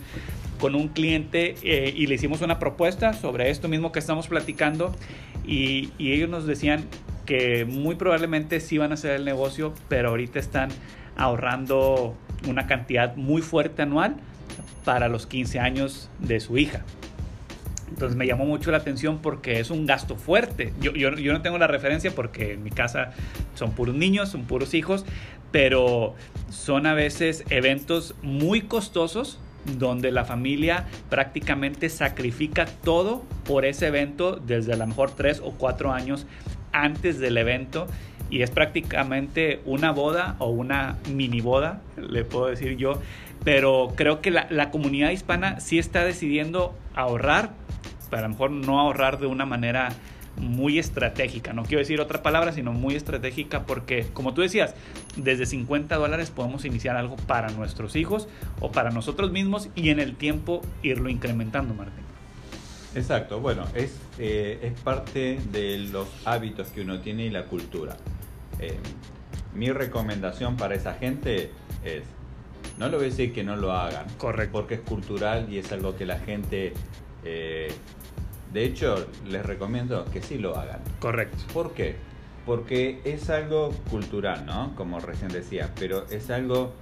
con 0.60 0.76
un 0.76 0.88
cliente 0.88 1.56
eh, 1.62 1.94
y 1.96 2.08
le 2.08 2.16
hicimos 2.16 2.42
una 2.42 2.58
propuesta 2.58 3.14
sobre 3.14 3.50
esto 3.50 3.68
mismo 3.68 3.92
que 3.92 4.00
estamos 4.00 4.28
platicando 4.28 4.96
y, 5.46 5.92
y 5.98 6.14
ellos 6.14 6.30
nos 6.30 6.46
decían 6.46 6.86
que 7.26 7.66
muy 7.66 7.96
probablemente 7.96 8.60
sí 8.62 8.78
van 8.78 8.92
a 8.92 8.94
hacer 8.96 9.12
el 9.12 9.26
negocio, 9.26 9.74
pero 9.88 10.10
ahorita 10.10 10.40
están 10.40 10.70
ahorrando 11.16 12.16
una 12.48 12.66
cantidad 12.66 13.16
muy 13.18 13.42
fuerte 13.42 13.82
anual 13.82 14.16
para 14.86 15.10
los 15.10 15.28
15 15.28 15.60
años 15.60 16.10
de 16.20 16.40
su 16.40 16.58
hija. 16.58 16.84
Entonces 17.90 18.16
me 18.16 18.26
llamó 18.28 18.46
mucho 18.46 18.72
la 18.72 18.78
atención 18.78 19.20
porque 19.20 19.60
es 19.60 19.70
un 19.70 19.86
gasto 19.86 20.16
fuerte. 20.16 20.74
Yo, 20.80 20.94
yo, 20.94 21.12
yo, 21.16 21.34
no 21.34 21.42
tengo 21.42 21.58
la 21.58 21.68
referencia 21.68 22.12
porque 22.12 22.54
en 22.54 22.64
mi 22.64 22.70
casa 22.70 23.12
son 23.56 23.72
puros 23.72 23.96
niños, 23.96 24.30
son 24.30 24.44
puros 24.44 24.74
hijos, 24.74 25.06
pero 25.52 26.16
son 26.50 26.86
a 26.86 26.94
veces 26.94 27.44
eventos 27.50 28.16
muy 28.22 28.62
costosos 28.62 29.40
donde 29.78 30.12
la 30.12 30.26
familia 30.26 30.88
prácticamente 31.10 31.90
sacrifica 31.90 32.66
todo 32.66 33.24
por 33.46 33.66
ese 33.66 33.88
evento 33.88 34.38
desde 34.38 34.74
a 34.74 34.78
lo 34.78 34.88
mejor 34.88 35.12
tres 35.12 35.42
o 35.44 35.52
cuatro 35.52 35.92
años 35.92 36.26
antes 36.72 37.20
del 37.20 37.38
evento 37.38 37.88
y 38.30 38.42
es 38.42 38.52
prácticamente 38.52 39.62
una 39.66 39.92
boda 39.92 40.36
o 40.40 40.50
una 40.50 40.98
mini 41.12 41.42
boda, 41.42 41.82
le 41.98 42.24
puedo 42.24 42.48
decir 42.48 42.78
yo, 42.78 43.02
pero 43.44 43.94
creo 43.96 44.22
que 44.22 44.32
la, 44.32 44.48
la 44.50 44.70
comunidad 44.72 45.12
hispana 45.12 45.60
sí 45.60 45.80
está 45.80 46.04
decidiendo 46.04 46.76
ahorrar, 46.94 47.52
pero 48.10 48.20
a 48.20 48.28
lo 48.28 48.30
mejor 48.30 48.52
no 48.52 48.80
ahorrar 48.80 49.20
de 49.20 49.28
una 49.28 49.46
manera 49.46 49.90
muy 50.40 50.80
estratégica. 50.80 51.54
No 51.54 51.64
quiero 51.64 51.80
decir 51.80 52.00
otra 52.00 52.24
palabra, 52.24 52.52
sino 52.54 52.72
muy 52.72 52.96
estratégica 52.96 53.66
porque, 53.66 54.08
como 54.14 54.34
tú 54.34 54.42
decías, 54.42 54.74
desde 55.16 55.46
50 55.46 55.96
dólares 55.96 56.32
podemos 56.32 56.66
iniciar 56.66 56.96
algo 56.96 57.16
para 57.16 57.50
nuestros 57.50 57.96
hijos 57.96 58.28
o 58.60 58.72
para 58.72 58.90
nosotros 58.92 59.32
mismos 59.32 59.70
y 59.76 59.90
en 59.90 60.00
el 60.00 60.16
tiempo 60.16 60.62
irlo 60.82 61.10
incrementando, 61.10 61.74
Martín. 61.74 62.06
Exacto, 62.96 63.40
bueno, 63.40 63.66
es, 63.76 63.96
eh, 64.18 64.60
es 64.64 64.80
parte 64.80 65.40
de 65.52 65.78
los 65.78 66.08
hábitos 66.26 66.70
que 66.70 66.82
uno 66.82 67.00
tiene 67.00 67.26
y 67.26 67.30
la 67.30 67.46
cultura. 67.46 67.96
Eh, 68.60 68.78
mi 69.54 69.72
recomendación 69.72 70.58
para 70.58 70.76
esa 70.76 70.94
gente 70.94 71.52
es, 71.84 72.04
no 72.78 72.88
le 72.90 72.98
voy 72.98 73.06
a 73.08 73.10
decir 73.10 73.34
que 73.34 73.44
no 73.44 73.56
lo 73.56 73.72
hagan, 73.72 74.06
Correcto. 74.18 74.52
porque 74.52 74.76
es 74.76 74.82
cultural 74.82 75.48
y 75.52 75.58
es 75.58 75.72
algo 75.72 75.96
que 75.96 76.06
la 76.06 76.20
gente... 76.20 76.74
Eh, 77.24 77.72
de 78.54 78.64
hecho, 78.64 79.08
les 79.28 79.46
recomiendo 79.46 80.06
que 80.06 80.24
sí 80.24 80.40
lo 80.40 80.58
hagan. 80.58 80.80
Correcto. 81.00 81.38
¿Por 81.54 81.74
qué? 81.74 81.96
Porque 82.48 83.00
es 83.04 83.30
algo 83.30 83.70
cultural, 83.92 84.46
¿no? 84.46 84.76
Como 84.76 85.00
recién 85.00 85.30
decía, 85.30 85.72
pero 85.78 86.08
es 86.10 86.32
algo 86.32 86.74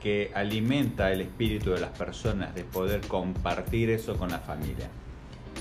que 0.00 0.30
alimenta 0.34 1.10
el 1.10 1.22
espíritu 1.22 1.70
de 1.70 1.80
las 1.80 1.90
personas 1.90 2.54
de 2.54 2.62
poder 2.62 3.00
compartir 3.00 3.90
eso 3.90 4.16
con 4.16 4.30
la 4.30 4.38
familia. 4.38 4.88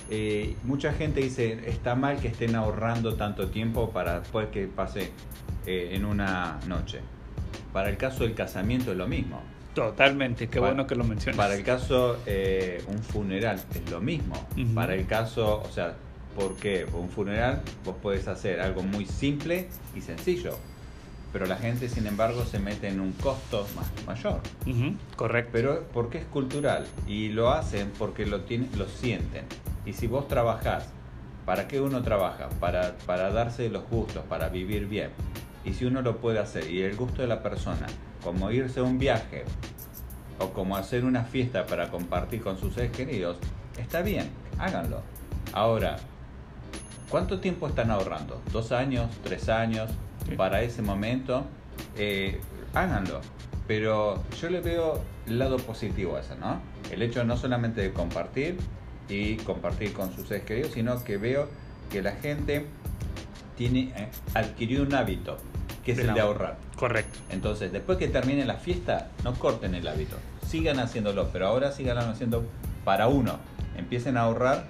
Eh, 0.10 0.56
mucha 0.64 0.94
gente 0.94 1.20
dice, 1.22 1.70
está 1.70 1.96
mal 1.96 2.20
que 2.20 2.30
estén 2.30 2.56
ahorrando 2.56 3.16
tanto 3.16 3.48
tiempo 3.50 3.90
para 3.92 4.20
después 4.22 4.48
que 4.50 4.68
pase 4.68 5.12
eh, 5.66 5.90
en 5.94 6.06
una 6.06 6.60
noche. 6.68 7.00
Para 7.74 7.90
el 7.90 7.98
caso 7.98 8.24
del 8.24 8.34
casamiento 8.34 8.92
es 8.92 8.98
lo 8.98 9.08
mismo. 9.08 9.42
Totalmente, 9.74 10.48
qué 10.48 10.60
Para- 10.60 10.72
bueno 10.74 10.88
que 10.88 10.96
lo 10.96 11.04
mencionas. 11.04 11.38
Para 11.38 11.56
el 11.56 11.64
caso 11.64 12.18
eh, 12.26 12.84
un 12.88 13.00
funeral 13.00 13.62
es 13.76 13.92
lo 13.92 14.00
mismo. 14.02 14.36
Ujú. 14.58 14.74
Para 14.74 14.96
el 14.96 15.06
caso, 15.06 15.62
o 15.62 15.72
sea, 15.72 15.96
¿por 16.36 16.56
qué? 16.56 16.88
Por 16.90 17.02
un 17.02 17.10
funeral 17.10 17.62
vos 17.86 17.96
podés 18.02 18.28
hacer 18.28 18.60
algo 18.62 18.82
muy 18.84 19.06
simple 19.06 19.68
y 19.96 20.02
sencillo. 20.02 20.58
Pero 21.34 21.46
la 21.46 21.58
gente, 21.58 21.90
sin 21.90 22.08
embargo, 22.08 22.46
se 22.46 22.58
mete 22.58 22.88
en 22.88 23.02
un 23.02 23.12
costo 23.12 23.68
más 23.76 23.92
mayor. 24.08 24.40
Ujú, 24.66 24.96
Correcto. 25.18 25.50
Pero 25.52 25.84
porque 25.94 26.20
es 26.20 26.26
cultural 26.26 26.88
y 27.06 27.28
lo 27.30 27.52
hacen 27.52 27.92
porque 28.00 28.26
lo, 28.26 28.42
tienen, 28.42 28.70
lo 28.78 28.88
sienten. 28.88 29.44
Y 29.88 29.94
si 29.94 30.06
vos 30.06 30.28
trabajás, 30.28 30.84
¿para 31.46 31.70
qué 31.70 31.80
uno 31.80 32.02
trabaja? 32.02 32.50
Para, 32.60 32.98
para 33.06 33.32
darse 33.32 33.70
los 33.70 33.90
gustos, 33.90 34.22
para 34.26 34.50
vivir 34.50 34.86
bien. 34.86 35.12
Y 35.64 35.74
si 35.74 35.86
uno 35.86 36.02
lo 36.02 36.18
puede 36.18 36.40
hacer 36.40 36.70
y 36.70 36.82
el 36.82 36.98
gusto 36.98 37.22
de 37.22 37.30
la 37.30 37.42
persona, 37.42 37.88
como 38.22 38.52
irse 38.52 38.82
a 38.82 38.84
un 38.84 39.00
viaje 39.00 39.46
o 40.40 40.50
como 40.50 40.76
hacer 40.76 41.06
una 41.06 41.24
fiesta 41.24 41.66
para 41.66 41.90
compartir 41.90 42.42
con 42.42 42.58
sus 42.60 42.74
seres 42.74 42.92
queridos, 42.92 43.38
está 43.78 44.02
bien, 44.02 44.30
háganlo. 44.60 45.02
Ahora, 45.54 45.96
¿cuánto 47.10 47.40
tiempo 47.40 47.70
están 47.70 47.90
ahorrando? 47.90 48.42
¿Dos 48.52 48.74
años? 48.74 49.10
¿Tres 49.24 49.48
años? 49.48 49.90
Sí. 50.28 50.36
Para 50.36 50.64
ese 50.64 50.82
momento, 50.82 51.46
eh, 51.96 52.42
háganlo. 52.74 53.22
Pero 53.68 54.22
yo 54.42 54.50
le 54.50 54.60
veo 54.60 55.02
el 55.28 55.40
lado 55.40 55.56
positivo 55.56 56.18
a 56.18 56.20
eso, 56.20 56.36
¿no? 56.36 56.60
El 56.92 57.02
hecho 57.02 57.24
no 57.24 57.38
solamente 57.38 57.80
de 57.80 57.94
compartir 57.94 58.58
y 59.10 59.38
compartir 59.38 59.94
con 59.94 60.14
sus 60.16 60.28
seres 60.28 60.44
queridos, 60.44 60.72
sino 60.74 61.04
que 61.04 61.18
veo 61.18 61.48
que 61.90 62.02
la 62.02 62.12
gente 62.14 62.66
tiene 63.58 63.92
eh, 63.96 64.10
adquirió 64.34 64.84
un 64.84 64.94
hábito, 64.94 65.38
que 65.84 65.94
es 65.94 66.00
el 66.00 66.14
de 66.14 66.20
ahorrar. 66.20 66.58
Correcto. 66.76 67.20
Entonces, 67.30 67.72
después 67.72 67.98
que 67.98 68.08
termine 68.08 68.46
la 68.46 68.56
fiesta, 68.56 69.10
no 69.24 69.34
corten 69.34 69.74
el 69.74 69.88
hábito. 69.88 70.18
Sigan 70.48 70.80
haciéndolo, 70.80 71.30
pero 71.32 71.48
ahora 71.48 71.72
sigan 71.72 71.98
haciendo 71.98 72.46
para 72.86 73.08
uno. 73.08 73.40
Empiecen 73.76 74.18
a 74.18 74.22
ahorrar 74.22 74.66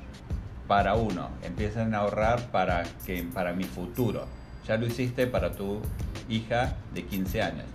para 0.67 0.95
uno. 0.95 1.29
Empiecen 1.43 1.93
a 1.93 1.99
ahorrar 1.99 2.51
para, 2.51 2.83
que, 3.05 3.23
para 3.23 3.53
mi 3.53 3.65
futuro. 3.65 4.25
Ya 4.67 4.77
lo 4.77 4.85
hiciste 4.85 5.27
para 5.27 5.51
tu 5.51 5.81
hija 6.29 6.75
de 6.93 7.05
15 7.05 7.41
años. 7.41 7.65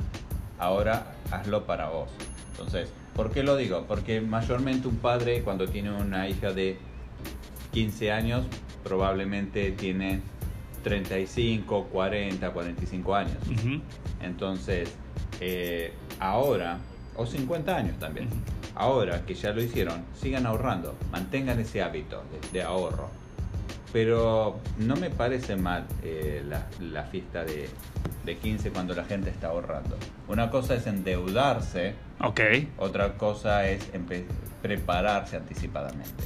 Ahora 0.59 1.07
hazlo 1.31 1.67
para 1.67 1.89
vos. 1.89 2.11
Entonces, 2.53 2.89
¿por 3.15 3.31
qué 3.31 3.43
lo 3.43 3.57
digo? 3.57 3.85
Porque 3.87 4.21
mayormente 4.21 4.89
un 4.89 4.97
padre 4.97 5.43
cuando 5.43 5.69
tiene 5.69 5.91
una 5.91 6.29
hija 6.29 6.53
de 6.53 6.79
15 7.73 8.13
años 8.13 8.45
probablemente 8.85 9.73
tiene 9.73 10.21
35, 10.83 11.89
40, 11.93 12.51
45 12.51 13.15
años. 13.15 13.37
Entonces, 14.21 14.93
eh, 15.41 15.93
ahora, 16.19 16.79
o 17.17 17.27
50 17.27 17.77
años 17.77 17.99
también, 17.99 18.29
ahora 18.75 19.25
que 19.25 19.35
ya 19.35 19.53
lo 19.53 19.63
hicieron, 19.63 20.05
sigan 20.21 20.47
ahorrando, 20.47 20.97
mantengan 21.11 21.61
ese 21.61 21.83
hábito 21.83 22.23
de, 22.33 22.59
de 22.59 22.63
ahorro. 22.65 23.09
Pero 23.93 24.59
no 24.79 24.97
me 24.97 25.11
parece 25.11 25.55
mal 25.55 25.85
eh, 26.03 26.43
la, 26.49 26.67
la 26.81 27.05
fiesta 27.05 27.45
de, 27.45 27.69
de 28.25 28.37
15 28.37 28.71
cuando 28.71 28.95
la 28.95 29.05
gente 29.05 29.31
está 29.31 29.49
ahorrando. 29.49 29.97
Una 30.29 30.51
cosa 30.51 30.75
es 30.75 30.87
endeudarse, 30.87 31.95
Ok. 32.23 32.41
otra 32.79 33.15
cosa 33.15 33.69
es 33.69 33.91
prepararse 34.63 35.37
anticipadamente. 35.37 36.25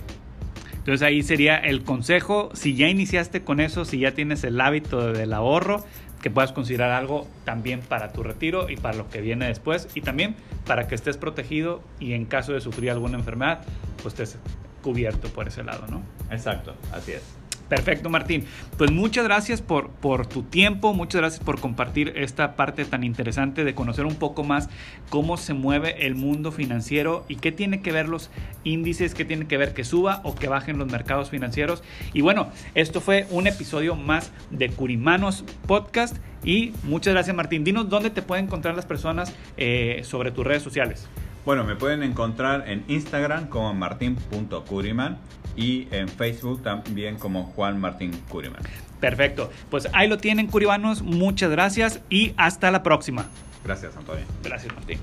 Entonces 0.74 1.02
ahí 1.02 1.22
sería 1.22 1.56
el 1.56 1.82
consejo, 1.82 2.50
si 2.54 2.76
ya 2.76 2.88
iniciaste 2.88 3.42
con 3.42 3.58
eso, 3.58 3.84
si 3.84 3.98
ya 3.98 4.12
tienes 4.12 4.44
el 4.44 4.60
hábito 4.60 5.12
del 5.12 5.32
ahorro, 5.32 5.84
que 6.22 6.30
puedas 6.30 6.52
considerar 6.52 6.92
algo 6.92 7.26
también 7.44 7.80
para 7.80 8.12
tu 8.12 8.22
retiro 8.22 8.70
y 8.70 8.76
para 8.76 8.96
lo 8.96 9.08
que 9.08 9.20
viene 9.20 9.46
después 9.46 9.88
y 9.94 10.00
también 10.00 10.36
para 10.64 10.86
que 10.88 10.94
estés 10.94 11.16
protegido 11.16 11.82
y 11.98 12.12
en 12.12 12.24
caso 12.24 12.52
de 12.52 12.60
sufrir 12.60 12.90
alguna 12.90 13.18
enfermedad, 13.18 13.62
pues 14.02 14.14
estés 14.14 14.38
cubierto 14.82 15.28
por 15.28 15.48
ese 15.48 15.62
lado, 15.64 15.86
¿no? 15.88 16.02
Exacto, 16.30 16.74
así 16.92 17.12
es. 17.12 17.35
Perfecto, 17.68 18.10
Martín. 18.10 18.44
Pues 18.78 18.92
muchas 18.92 19.24
gracias 19.24 19.60
por, 19.60 19.90
por 19.90 20.26
tu 20.26 20.44
tiempo, 20.44 20.94
muchas 20.94 21.20
gracias 21.20 21.42
por 21.42 21.60
compartir 21.60 22.12
esta 22.14 22.54
parte 22.54 22.84
tan 22.84 23.02
interesante 23.02 23.64
de 23.64 23.74
conocer 23.74 24.06
un 24.06 24.14
poco 24.14 24.44
más 24.44 24.68
cómo 25.08 25.36
se 25.36 25.52
mueve 25.52 26.06
el 26.06 26.14
mundo 26.14 26.52
financiero 26.52 27.24
y 27.28 27.36
qué 27.36 27.50
tiene 27.50 27.82
que 27.82 27.90
ver 27.90 28.08
los 28.08 28.30
índices, 28.62 29.14
qué 29.14 29.24
tiene 29.24 29.48
que 29.48 29.56
ver 29.56 29.74
que 29.74 29.82
suba 29.82 30.20
o 30.22 30.36
que 30.36 30.48
bajen 30.48 30.78
los 30.78 30.90
mercados 30.90 31.30
financieros. 31.30 31.82
Y 32.12 32.20
bueno, 32.20 32.50
esto 32.74 33.00
fue 33.00 33.26
un 33.30 33.48
episodio 33.48 33.96
más 33.96 34.30
de 34.50 34.68
Curimanos 34.68 35.44
Podcast 35.66 36.16
y 36.44 36.72
muchas 36.84 37.14
gracias, 37.14 37.34
Martín. 37.34 37.64
Dinos 37.64 37.88
dónde 37.88 38.10
te 38.10 38.22
pueden 38.22 38.44
encontrar 38.44 38.76
las 38.76 38.86
personas 38.86 39.34
eh, 39.56 40.02
sobre 40.04 40.30
tus 40.30 40.46
redes 40.46 40.62
sociales. 40.62 41.08
Bueno, 41.46 41.62
me 41.62 41.76
pueden 41.76 42.02
encontrar 42.02 42.68
en 42.68 42.82
Instagram 42.88 43.46
como 43.46 43.72
martin.curiman 43.72 45.16
y 45.54 45.86
en 45.92 46.08
Facebook 46.08 46.60
también 46.64 47.18
como 47.18 47.44
Juan 47.44 47.80
Martín 47.80 48.10
Curiman. 48.28 48.60
Perfecto. 48.98 49.52
Pues 49.70 49.88
ahí 49.92 50.08
lo 50.08 50.18
tienen, 50.18 50.48
Curimanos. 50.48 51.02
Muchas 51.02 51.52
gracias 51.52 52.00
y 52.10 52.34
hasta 52.36 52.72
la 52.72 52.82
próxima. 52.82 53.26
Gracias, 53.64 53.96
Antonio. 53.96 54.24
Gracias, 54.42 54.74
Martín. 54.74 54.98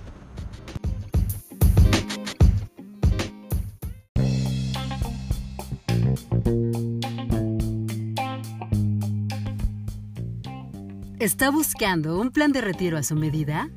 ¿Está 11.19 11.51
buscando 11.51 12.19
un 12.19 12.31
plan 12.31 12.51
de 12.51 12.59
retiro 12.59 12.97
a 12.97 13.03
su 13.03 13.15
medida? 13.15 13.69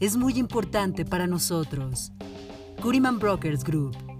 es 0.00 0.16
muy 0.16 0.38
importante 0.38 1.04
para 1.04 1.26
nosotros. 1.26 2.12
Curiman 2.80 3.18
Brokers 3.18 3.64
Group 3.64 4.13